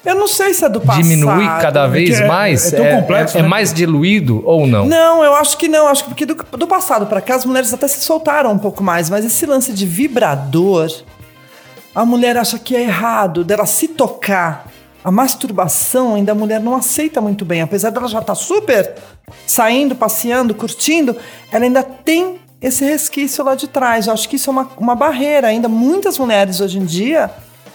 [0.05, 1.03] Eu não sei se é do passado.
[1.03, 2.73] Diminui cada vez é- mais?
[2.73, 3.49] é tão complexo, é né?
[3.49, 4.87] mais diluído ou não?
[4.87, 5.87] Não, eu acho que não.
[5.87, 8.83] Acho que porque do, do passado pra cá as mulheres até se soltaram um pouco
[8.83, 9.11] mais.
[9.11, 10.91] Mas esse lance de vibrador,
[11.95, 14.67] a mulher acha que é errado dela se tocar.
[15.03, 17.63] A masturbação ainda a mulher não aceita muito bem.
[17.63, 18.95] Apesar dela já estar super
[19.47, 21.17] saindo, passeando, curtindo,
[21.53, 24.07] ela ainda tem esse resquício lá de trás.
[24.07, 25.49] Eu acho que isso é uma, uma barreira.
[25.49, 27.31] Ainda muitas mulheres hoje em dia,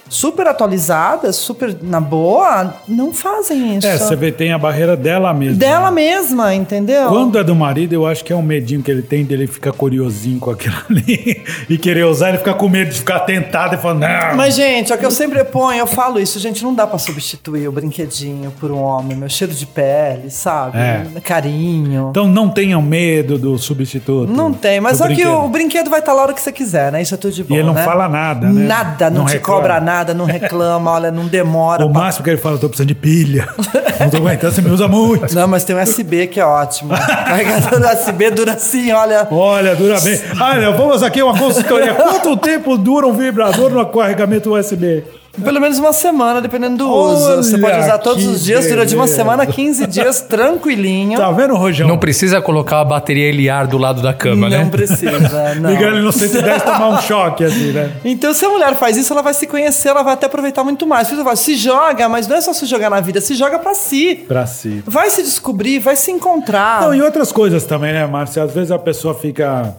[0.07, 3.87] super atualizadas, super na boa, não fazem isso.
[3.87, 5.57] É, você vê, tem a barreira dela mesma.
[5.57, 7.07] Dela mesma, entendeu?
[7.09, 9.71] Quando é do marido, eu acho que é um medinho que ele tem dele ficar
[9.71, 13.77] curiosinho com aquilo ali e querer usar, ele fica com medo de ficar tentado e
[13.77, 14.37] falar, não.
[14.37, 16.97] Mas, gente, é o que eu sempre ponho, eu falo isso, gente, não dá pra
[16.97, 20.77] substituir o brinquedinho por um homem, meu cheiro de pele, sabe?
[20.77, 21.05] É.
[21.23, 22.09] Carinho.
[22.11, 24.31] Então não tenham medo do substituto.
[24.31, 26.51] não tem, mas só que o, o brinquedo vai estar lá a hora que você
[26.51, 27.01] quiser, né?
[27.01, 27.55] Isso é tudo de bom.
[27.55, 27.83] ele não né?
[27.83, 28.67] fala nada, né?
[28.67, 29.61] Nada, não, Não te reclama.
[29.61, 31.85] cobra nada, não reclama, olha, não demora.
[31.85, 33.47] O pra- máximo que ele fala, eu tô precisando de pilha.
[33.99, 35.33] não tô aguentando, você me usa muito.
[35.33, 36.93] Não, mas tem um USB que é ótimo.
[36.95, 39.27] Carregador USB dura assim, olha.
[39.31, 40.19] Olha, dura bem.
[40.39, 41.93] Olha, vamos aqui uma consultoria.
[41.93, 45.03] Quanto tempo dura um vibrador no carregamento USB?
[45.43, 47.43] Pelo menos uma semana, dependendo do Olha, uso.
[47.43, 51.17] Você pode usar todos os dias, dura de uma semana a 15 dias, tranquilinho.
[51.17, 51.87] Tá vendo, Rojão?
[51.87, 54.69] Não precisa colocar a bateria Eliar do lado da cama, não né?
[54.69, 55.19] precisa,
[55.59, 55.69] não.
[55.69, 57.91] Ligar ele no 110 tomar um choque, assim, né?
[58.03, 60.85] Então, se a mulher faz isso, ela vai se conhecer, ela vai até aproveitar muito
[60.85, 61.09] mais.
[61.09, 64.25] Falo, se joga, mas não é só se jogar na vida, se joga pra si.
[64.27, 64.83] Pra si.
[64.85, 66.81] Vai se descobrir, vai se encontrar.
[66.81, 68.43] Não, e outras coisas também, né, Márcia?
[68.43, 69.75] Às vezes a pessoa fica,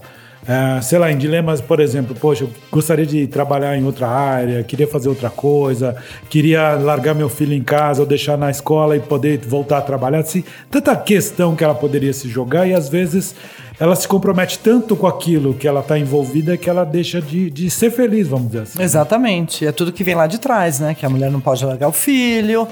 [0.49, 4.63] é, sei lá, em dilemas, por exemplo, poxa, eu gostaria de trabalhar em outra área,
[4.63, 5.97] queria fazer outra coisa,
[6.31, 10.21] queria largar meu filho em casa ou deixar na escola e poder voltar a trabalhar.
[10.21, 13.35] Assim, tanta questão que ela poderia se jogar e às vezes
[13.79, 17.69] ela se compromete tanto com aquilo que ela está envolvida que ela deixa de, de
[17.69, 18.83] ser feliz, vamos dizer assim.
[18.83, 19.67] Exatamente.
[19.67, 20.95] É tudo que vem lá de trás, né?
[20.95, 22.67] Que a mulher não pode largar o filho,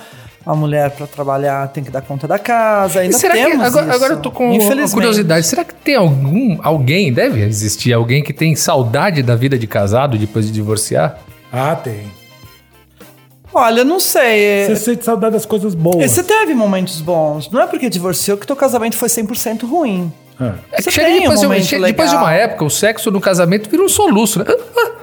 [0.46, 3.00] a mulher pra trabalhar tem que dar conta da casa.
[3.00, 3.94] Ainda E será que temos agora, isso.
[3.94, 5.46] agora eu tô com uma curiosidade.
[5.46, 10.18] Será que tem algum alguém, deve existir alguém que tem saudade da vida de casado
[10.18, 11.18] depois de divorciar?
[11.52, 12.02] Ah, tem.
[13.52, 14.66] Olha, não sei.
[14.66, 16.10] Você sente saudade das coisas boas.
[16.10, 17.48] Você teve momentos bons.
[17.50, 20.12] Não é porque divorciou que teu casamento foi 100% ruim.
[20.40, 20.46] É.
[20.72, 22.28] É que Você chega tem um depois, de, momento chega depois de legal.
[22.28, 24.44] uma época, o sexo no casamento vira um soluço, né?
[24.48, 24.94] Ah, ah.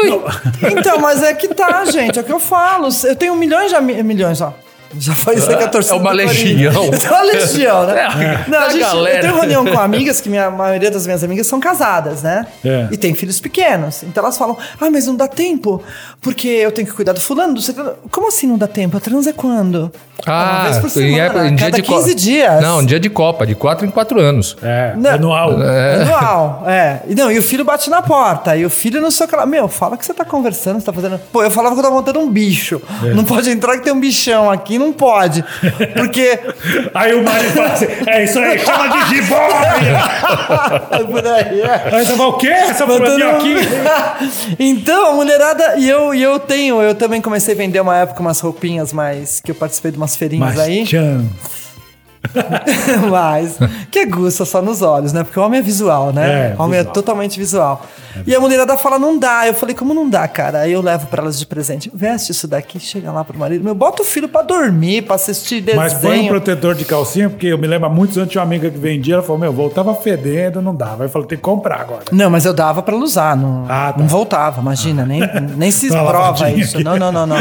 [0.78, 2.18] Então, mas é que tá, gente.
[2.18, 2.88] É o que eu falo.
[3.04, 4.54] Eu tenho milhões de ami- milhões, ó.
[4.96, 6.72] Já foi isso aí que a torcida É uma legião.
[7.04, 8.44] É uma legião, né?
[8.46, 8.50] É.
[8.50, 9.16] Não, a A gente, galera.
[9.18, 12.46] eu tenho reunião com amigas, que minha, a maioria das minhas amigas são casadas, né?
[12.64, 12.88] É.
[12.90, 14.02] E tem filhos pequenos.
[14.02, 15.82] Então elas falam, ah, mas não dá tempo,
[16.20, 18.96] porque eu tenho que cuidar do fulano, do ciclano." Como assim não dá tempo?
[18.96, 19.92] A transa é quando?
[20.26, 22.14] Ah, uma vez por em semana, época- em dia cada de 15 Copa.
[22.14, 22.62] dias.
[22.62, 24.56] Não, em dia de Copa, de 4 em 4 anos.
[24.62, 25.10] É, Não.
[25.12, 25.50] anual.
[25.52, 27.00] Anual, é.
[27.08, 28.56] E não, e o filho bate na porta.
[28.56, 29.46] E o filho não sei o que lá.
[29.46, 31.20] Meu, fala que você tá conversando, você tá fazendo.
[31.32, 32.80] Pô, eu falava que eu tava montando um bicho.
[33.04, 33.14] É.
[33.14, 35.44] Não pode entrar que tem um bichão aqui, não pode.
[35.96, 36.38] Porque.
[36.94, 39.68] Aí o marido fala assim: é isso aí, chama de jiboia!
[41.34, 42.04] Aí, é.
[42.04, 42.48] Você fala, o quê?
[42.48, 43.54] Essa aqui?
[44.58, 48.20] então, a mulherada, e eu, e eu tenho, eu também comecei a vender uma época
[48.20, 49.40] umas roupinhas mais.
[49.40, 50.84] que eu participei de umas feirinhas Mas, aí.
[50.84, 51.24] tchan.
[53.10, 53.58] Mas,
[53.90, 55.24] que aguça só nos olhos, né?
[55.24, 56.52] Porque o homem é visual, né?
[56.52, 56.94] É, o homem é visual.
[56.94, 57.86] totalmente visual.
[58.26, 59.46] e a mulherada fala, não dá.
[59.46, 60.60] Eu falei, como não dá, cara?
[60.60, 61.90] Aí eu levo pra elas de presente.
[61.94, 63.64] Veste isso daqui, chega lá pro marido.
[63.64, 65.82] Meu, bota o filho pra dormir, pra assistir desenho.
[65.82, 68.70] Mas põe um protetor de calcinha, porque eu me lembro muitos anos tinha uma amiga
[68.70, 71.04] que vendia, ela falou, meu, voltava fedendo, não dava.
[71.04, 72.04] Aí falou, tem que comprar agora.
[72.12, 73.98] Não, mas eu dava pra ela usar, não, Ah, tá.
[73.98, 75.20] não voltava, imagina, nem,
[75.56, 76.76] nem se prova isso.
[76.76, 76.84] aqui.
[76.84, 77.36] Não, não, não, não.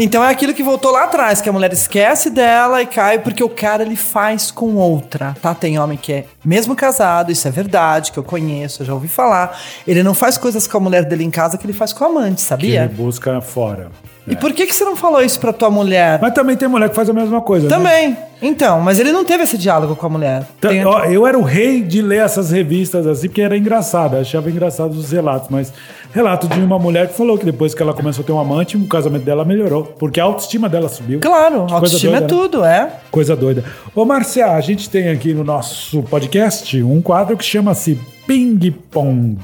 [0.00, 3.42] Então é aquilo que voltou lá atrás, que a mulher esquece dela e cai porque
[3.42, 5.54] o cara ele faz com outra, tá?
[5.54, 9.08] Tem homem que é mesmo casado, isso é verdade, que eu conheço, eu já ouvi
[9.08, 9.58] falar.
[9.86, 12.08] Ele não faz coisas com a mulher dele em casa que ele faz com a
[12.08, 12.84] amante, Que sabia?
[12.84, 13.90] ele busca fora.
[14.28, 16.18] E por que, que você não falou isso pra tua mulher?
[16.20, 17.74] Mas também tem mulher que faz a mesma coisa, né?
[17.76, 18.16] Também.
[18.42, 20.42] Então, mas ele não teve esse diálogo com a mulher.
[20.60, 24.16] Tá, Tem- ó, eu era o rei de ler essas revistas assim, porque era engraçado,
[24.16, 25.72] eu achava engraçado os relatos, mas
[26.12, 28.76] relato de uma mulher que falou que depois que ela começou a ter um amante,
[28.76, 31.20] o casamento dela melhorou, porque a autoestima dela subiu.
[31.20, 32.42] Claro, autoestima é doida, né?
[32.42, 32.92] tudo, é.
[33.10, 33.64] Coisa doida.
[33.94, 39.38] Ô, Marcia, a gente tem aqui no nosso podcast um quadro que chama-se Ping Pong.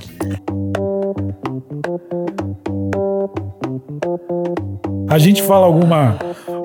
[5.13, 6.17] A gente fala alguma.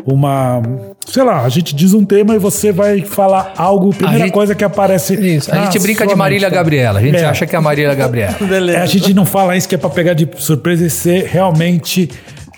[0.05, 0.61] Uma.
[1.05, 4.55] Sei lá, a gente diz um tema e você vai falar algo, primeira gente- coisa
[4.55, 5.13] que aparece.
[5.15, 5.53] Isso.
[5.53, 6.55] A gente brinca de Marília mente.
[6.55, 6.99] Gabriela.
[6.99, 7.25] A gente É.
[7.25, 8.35] acha que é a Marília Gabriela.
[8.39, 8.77] Beleza.
[8.79, 12.09] É, a gente não fala isso que é pra pegar de surpresa e ser realmente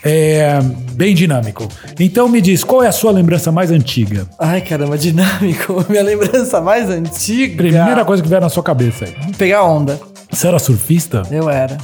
[0.03, 0.59] é,
[0.93, 1.67] bem dinâmico.
[1.99, 4.25] Então me diz, qual é a sua lembrança mais antiga?
[4.39, 5.83] Ai, caramba, dinâmico.
[5.89, 7.57] Minha lembrança mais antiga.
[7.57, 9.33] Primeira coisa que vier na sua cabeça aí.
[9.37, 9.99] Pegar onda.
[10.31, 11.23] Você era surfista?
[11.31, 11.77] Eu era.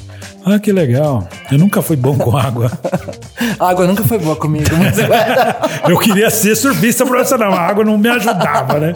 [0.48, 1.28] Ah, que legal.
[1.52, 2.72] Eu nunca fui bom com água.
[3.60, 4.96] A água nunca foi boa comigo, mas
[5.90, 8.96] eu queria ser surfista profissional, a água não me ajudava, né?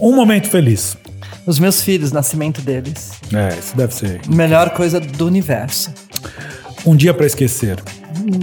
[0.00, 0.96] Um momento feliz.
[1.46, 3.12] Os meus filhos, nascimento deles.
[3.30, 4.22] É, isso deve ser.
[4.26, 5.92] Melhor coisa do universo.
[6.86, 7.82] Um dia pra esquecer.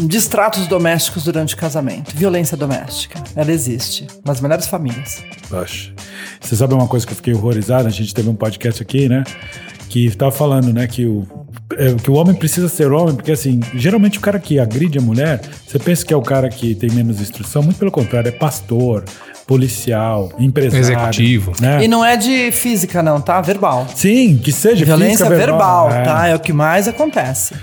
[0.05, 2.15] Distratos domésticos durante o casamento.
[2.15, 3.23] Violência doméstica.
[3.35, 4.05] Ela existe.
[4.23, 5.23] Nas melhores famílias.
[5.51, 5.91] Oxe.
[6.39, 7.87] Você sabe uma coisa que eu fiquei horrorizado?
[7.87, 9.23] A gente teve um podcast aqui, né?
[9.89, 11.27] Que estava falando, né, que o,
[11.77, 15.01] é, que o homem precisa ser homem, porque assim, geralmente o cara que agride a
[15.01, 18.31] mulher, você pensa que é o cara que tem menos instrução, muito pelo contrário, é
[18.31, 19.03] pastor,
[19.45, 20.79] policial, empresário.
[20.79, 21.53] Executivo.
[21.59, 21.83] Né?
[21.83, 23.41] E não é de física, não, tá?
[23.41, 23.87] Verbal.
[23.95, 26.03] Sim, que seja Violência física, verbal, é.
[26.03, 26.27] tá?
[26.27, 27.53] É o que mais acontece.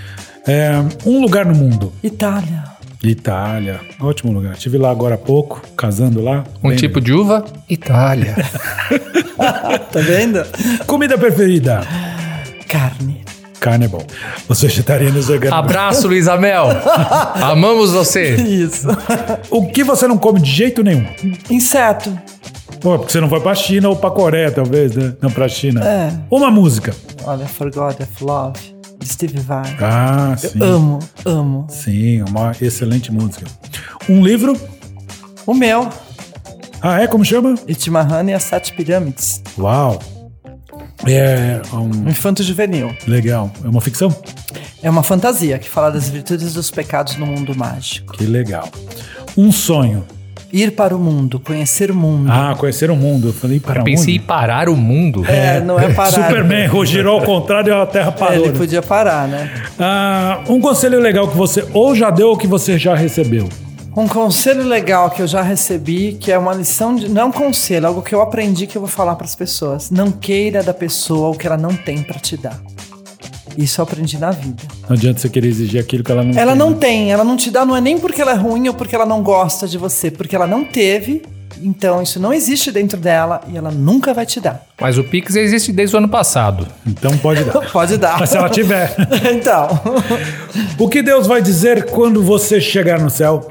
[0.47, 0.71] É,
[1.05, 1.91] um lugar no mundo.
[2.03, 2.63] Itália.
[3.01, 4.53] Itália, ótimo lugar.
[4.53, 6.43] Estive lá agora há pouco, casando lá.
[6.61, 7.45] Um Bem tipo de uva?
[7.69, 8.35] Itália.
[9.39, 10.45] Tá vendo?
[10.85, 11.79] Comida preferida?
[12.67, 13.23] Carne.
[13.59, 14.01] Carne é bom.
[14.47, 15.57] Os vegetarianos veganos.
[15.57, 16.67] Abraço, Luísa Mel.
[17.35, 18.35] Amamos você.
[18.35, 18.87] Isso.
[19.51, 21.05] O que você não come de jeito nenhum?
[21.49, 22.17] Inseto.
[22.79, 25.13] Pô, porque você não foi pra China ou pra Coreia, talvez, né?
[25.21, 25.83] Não pra China.
[25.85, 26.13] É.
[26.31, 26.95] Uma música.
[27.25, 28.59] Olha, For God of Love,
[28.99, 29.75] de Steve Vai.
[29.81, 30.61] Ah, sim.
[30.61, 31.67] Amo, amo.
[31.69, 33.45] Sim, uma excelente música.
[34.07, 34.55] Um livro.
[35.45, 35.89] O meu,
[36.81, 37.07] Ah, é?
[37.07, 37.55] Como chama?
[37.67, 39.41] Itimahane e as Sete Pirâmides.
[39.57, 39.99] Uau.
[41.07, 42.93] É um, Um infanto juvenil.
[43.07, 43.51] legal.
[43.63, 44.13] É uma ficção?
[44.81, 48.13] É uma fantasia que fala das virtudes e dos pecados no mundo mágico.
[48.13, 48.67] Que legal.
[49.37, 50.05] Um sonho.
[50.51, 52.27] Ir para o mundo, conhecer o mundo.
[52.31, 53.27] Ah, conhecer o mundo.
[53.27, 55.23] Eu falei, para Pensei em parar o mundo.
[55.27, 56.11] É, não é parar.
[56.27, 58.35] Superman girou ao contrário e a Terra É, parou.
[58.45, 58.57] ele né?
[58.57, 59.51] podia parar, né?
[59.77, 63.47] Ah, um conselho legal que você ou já deu ou que você já recebeu.
[63.99, 67.09] Um conselho legal que eu já recebi, que é uma lição de.
[67.09, 69.91] Não é um conselho, algo que eu aprendi que eu vou falar para as pessoas.
[69.91, 72.57] Não queira da pessoa o que ela não tem para te dar.
[73.57, 74.63] Isso eu aprendi na vida.
[74.87, 76.77] Não adianta você querer exigir aquilo que ela não Ela tem, não né?
[76.79, 79.05] tem, ela não te dá, não é nem porque ela é ruim ou porque ela
[79.05, 81.21] não gosta de você, porque ela não teve.
[81.61, 84.65] Então isso não existe dentro dela e ela nunca vai te dar.
[84.79, 86.65] Mas o Pix existe desde o ano passado.
[86.87, 87.59] Então pode dar.
[87.69, 88.17] Pode dar.
[88.17, 88.95] Mas se ela tiver.
[89.35, 89.67] então.
[90.77, 93.45] o que Deus vai dizer quando você chegar no céu?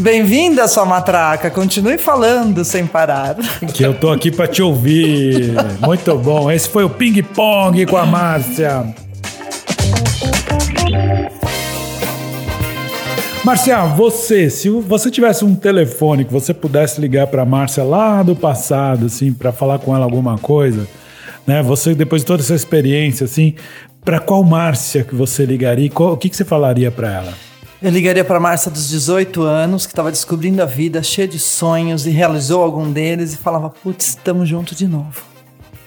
[0.00, 1.50] Bem-vinda, sua matraca.
[1.50, 3.36] Continue falando sem parar.
[3.74, 5.52] Que eu tô aqui pra te ouvir.
[5.80, 6.50] Muito bom.
[6.50, 8.94] Esse foi o Ping Pong com a Márcia.
[13.44, 18.34] Márcia, você, se você tivesse um telefone que você pudesse ligar pra Márcia lá do
[18.36, 20.86] passado, assim, pra falar com ela alguma coisa,
[21.46, 21.62] né?
[21.62, 23.54] Você, depois de toda essa experiência, assim,
[24.04, 25.90] pra qual Márcia que você ligaria?
[25.90, 27.49] qual- o que, que você falaria pra ela?
[27.82, 32.06] Eu ligaria para Márcia dos 18 anos, que estava descobrindo a vida, cheia de sonhos
[32.06, 35.29] e realizou algum deles e falava: Putz, estamos juntos de novo.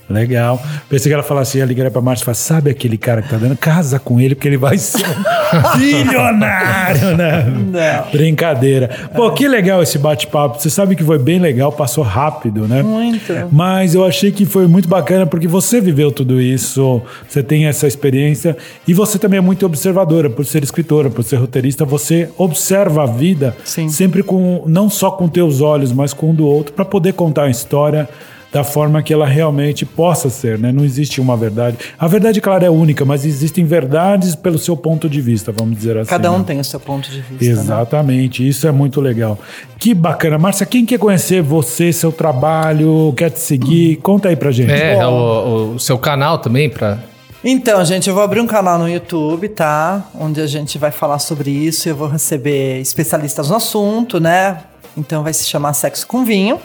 [0.10, 0.62] Legal.
[0.90, 3.38] Pensei que ela falasse, ia ligar pra Márcia e falar, sabe aquele cara que tá
[3.38, 3.56] dando?
[3.56, 7.44] Casa com ele, porque ele vai ser um bilionário, né?
[7.44, 8.12] Não.
[8.12, 8.90] Brincadeira.
[9.16, 10.62] Pô, que legal esse bate-papo.
[10.62, 12.84] Você sabe que foi bem legal, passou rápido, né?
[12.84, 13.34] Muito.
[13.52, 17.88] Mas eu achei que foi muito bacana porque você viveu tudo isso, você tem essa
[17.88, 23.04] experiência e você também é muito observadora, por ser escritora, por ser roteirista, você observa
[23.04, 23.88] a vida Sim.
[23.90, 27.44] sempre com não só com teus olhos, mas com o do outro para poder contar
[27.44, 28.08] a história
[28.54, 30.72] da forma que ela realmente possa ser, né?
[30.72, 31.76] Não existe uma verdade.
[31.98, 35.98] A verdade, claro, é única, mas existem verdades pelo seu ponto de vista, vamos dizer
[35.98, 36.10] assim.
[36.10, 36.44] Cada um né?
[36.46, 37.46] tem o seu ponto de vista.
[37.46, 37.52] né?
[37.52, 39.40] Exatamente, isso é muito legal.
[39.80, 40.38] Que bacana.
[40.38, 43.96] Márcia, quem quer conhecer você, seu trabalho, quer te seguir?
[43.98, 44.72] Conta aí pra gente.
[44.72, 47.00] É, o, o seu canal também pra.
[47.44, 50.06] Então, gente, eu vou abrir um canal no YouTube, tá?
[50.18, 51.90] Onde a gente vai falar sobre isso.
[51.90, 54.60] Eu vou receber especialistas no assunto, né?
[54.96, 56.60] Então vai se chamar Sexo com Vinho.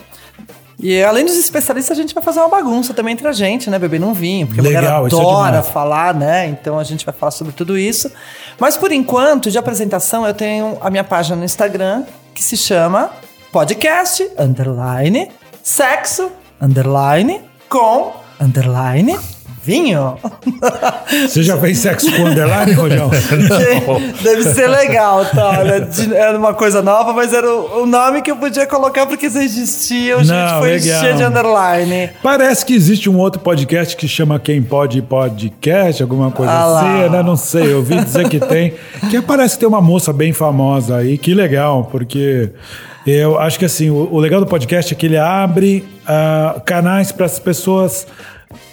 [0.80, 3.78] E além dos especialistas, a gente vai fazer uma bagunça também entre a gente, né?
[3.78, 4.46] Bebendo um vinho.
[4.46, 5.68] Porque Legal, a isso é adora demais.
[5.68, 6.46] falar, né?
[6.46, 8.10] Então a gente vai falar sobre tudo isso.
[8.60, 13.10] Mas por enquanto, de apresentação, eu tenho a minha página no Instagram, que se chama
[13.50, 15.30] podcast, underline,
[15.64, 19.18] sexo, underline, com, underline,
[19.68, 20.16] vinho.
[21.28, 23.10] Você já fez sexo com underline, Rojão?
[24.22, 25.58] Deve ser legal, tá?
[26.14, 30.16] Era uma coisa nova, mas era o, o nome que eu podia colocar porque existia.
[30.16, 31.00] A gente foi legal.
[31.02, 32.10] cheio de underline.
[32.22, 37.10] Parece que existe um outro podcast que chama Quem Pode Podcast, alguma coisa Ah assim,
[37.10, 37.22] né?
[37.22, 38.72] Não sei, eu ouvi dizer que tem.
[39.10, 42.50] Que parece que tem uma moça bem famosa aí, que legal, porque
[43.06, 47.12] eu acho que assim, o, o legal do podcast é que ele abre ah, canais
[47.12, 48.06] para as pessoas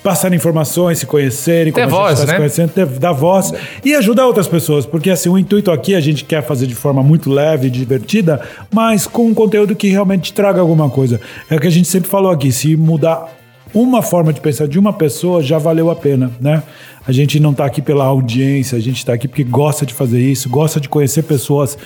[0.04, 2.34] passarem informações, se conhecerem, Ter como a voz, gente tá né?
[2.34, 3.54] se conhecendo, ter, dar voz
[3.84, 7.04] e ajudar outras pessoas, porque assim, o intuito aqui a gente quer fazer de forma
[7.04, 11.20] muito leve e divertida, mas com um conteúdo que realmente traga alguma coisa.
[11.50, 13.36] É o que a gente sempre falou aqui, se mudar
[13.74, 16.64] uma forma de pensar de uma pessoa já valeu a pena, né?
[17.06, 20.20] A gente não está aqui pela audiência, a gente está aqui porque gosta de fazer
[20.20, 21.78] isso, gosta de conhecer pessoas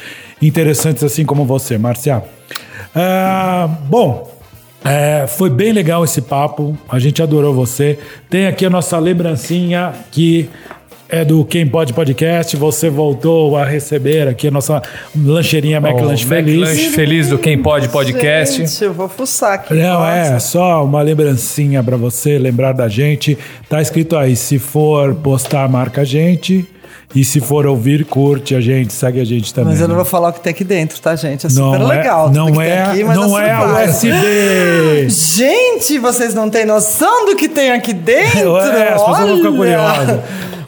[0.41, 2.23] interessantes assim como você, Marcia.
[2.95, 4.38] Ah, bom,
[4.83, 7.99] é, foi bem legal esse papo, a gente adorou você.
[8.29, 10.49] Tem aqui a nossa lembrancinha que
[11.09, 12.55] é do Quem Pode Podcast.
[12.55, 14.81] Você voltou a receber aqui a nossa
[15.15, 16.55] lancheirinha McLanche Feliz.
[16.55, 18.57] McLanche Feliz do Quem Pode Podcast.
[18.65, 19.73] Gente, eu vou fuçar aqui.
[19.73, 23.37] Não, é só uma lembrancinha pra você lembrar da gente.
[23.67, 26.65] Tá escrito aí, se for postar, marca a gente.
[27.15, 29.71] E se for ouvir, curte a gente, segue a gente também.
[29.71, 30.01] Mas eu não né?
[30.03, 31.47] vou falar o que tem aqui dentro, tá, gente?
[31.47, 32.27] É super não legal.
[32.29, 34.07] É, não tem é, aqui, mas não é a surpresa.
[34.07, 35.09] USB.
[35.09, 38.57] Gente, vocês não têm noção do que tem aqui dentro?
[38.69, 40.19] É, as pessoas vão ficar curiosas.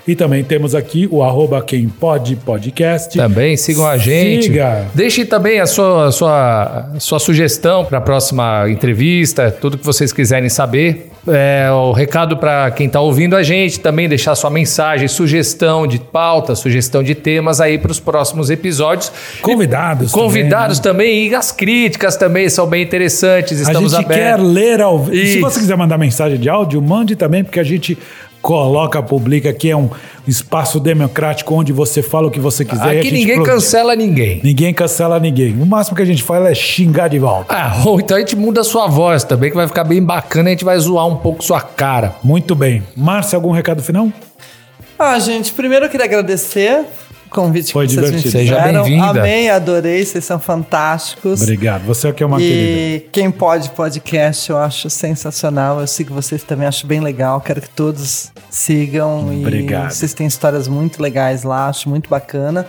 [0.07, 3.17] E também temos aqui o arroba Quem Pode Podcast.
[3.17, 4.45] Também sigam a gente.
[4.45, 4.87] Siga.
[4.95, 9.87] Deixe também a sua, a sua, a sua sugestão para a próxima entrevista, tudo que
[9.87, 11.11] vocês quiserem saber.
[11.27, 15.99] É, o recado para quem está ouvindo a gente também deixar sua mensagem, sugestão de
[15.99, 19.13] pauta, sugestão de temas aí para os próximos episódios.
[19.43, 20.13] Convidados.
[20.13, 23.59] Convidados também, e as críticas também são bem interessantes.
[23.61, 23.69] também, né?
[23.69, 24.53] A Estamos gente quer abertos.
[24.53, 25.27] ler ao vivo.
[25.27, 27.99] Se você quiser mandar mensagem de áudio, mande também, porque a gente
[28.43, 29.71] coloca, publica aqui.
[29.71, 29.91] É um
[30.27, 32.85] espaço democrático onde você fala o que você quiser.
[32.85, 33.55] e a Aqui gente ninguém produz.
[33.55, 34.41] cancela ninguém.
[34.43, 35.53] Ninguém cancela ninguém.
[35.61, 37.55] O máximo que a gente fala é xingar de volta.
[37.55, 40.49] Ah, ou então a gente muda a sua voz também, que vai ficar bem bacana
[40.49, 42.15] e a gente vai zoar um pouco sua cara.
[42.23, 42.83] Muito bem.
[42.97, 44.09] Márcia, algum recado final?
[44.99, 46.85] Ah, gente, primeiro eu queria agradecer
[47.29, 48.27] convite Foi que vocês divertido.
[48.39, 48.83] me Seja fizeram.
[48.85, 49.21] bem-vinda.
[49.21, 51.43] Amei, adorei, vocês são fantásticos.
[51.43, 51.85] Obrigado.
[51.85, 52.57] Você é que é uma querida.
[53.07, 55.81] E quem pode podcast, eu acho sensacional.
[55.81, 57.41] Eu sigo vocês também, acho bem legal.
[57.41, 59.29] Quero que todos sigam.
[59.41, 59.91] Obrigado.
[59.91, 62.67] E vocês têm histórias muito legais lá, acho muito bacana.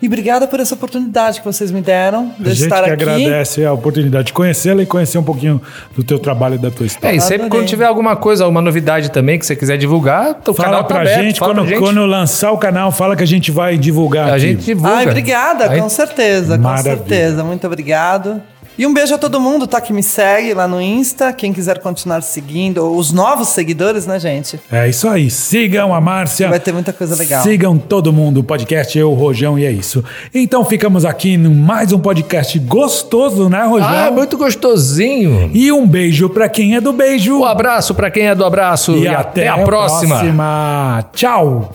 [0.00, 2.90] E obrigada por essa oportunidade que vocês me deram de A eu gente estar que
[2.90, 3.02] aqui.
[3.04, 5.60] agradece a oportunidade de conhecê-la e conhecer um pouquinho
[5.94, 7.16] do teu trabalho e da tua É, história.
[7.16, 10.68] e sempre quando tiver alguma coisa, alguma novidade também que você quiser divulgar, o Fala
[10.68, 11.22] canal tá pra aberto.
[11.22, 11.80] gente, fala quando, pra gente.
[11.84, 14.40] quando lançar o canal, fala que a gente vai divulgar a aqui.
[14.40, 14.96] gente divulga.
[14.96, 16.96] Ai, obrigada, Aí- com certeza, com Maravilha.
[16.96, 17.44] certeza.
[17.44, 18.40] Muito obrigado.
[18.80, 19.80] E um beijo a todo mundo, tá?
[19.80, 21.32] Que me segue lá no Insta.
[21.32, 24.60] Quem quiser continuar seguindo, ou os novos seguidores, né, gente?
[24.70, 25.28] É isso aí.
[25.30, 26.48] Sigam a Márcia.
[26.48, 27.42] Vai ter muita coisa legal.
[27.42, 28.38] Sigam todo mundo.
[28.38, 30.04] O podcast Eu, o Rojão, e é isso.
[30.32, 33.88] Então ficamos aqui em mais um podcast gostoso, né, Rojão?
[33.88, 35.50] Ah, muito gostosinho.
[35.52, 37.40] E um beijo pra quem é do beijo.
[37.40, 40.18] Um abraço pra quem é do abraço e, até, a próxima.
[40.18, 41.04] próxima.
[41.14, 41.72] Tchau.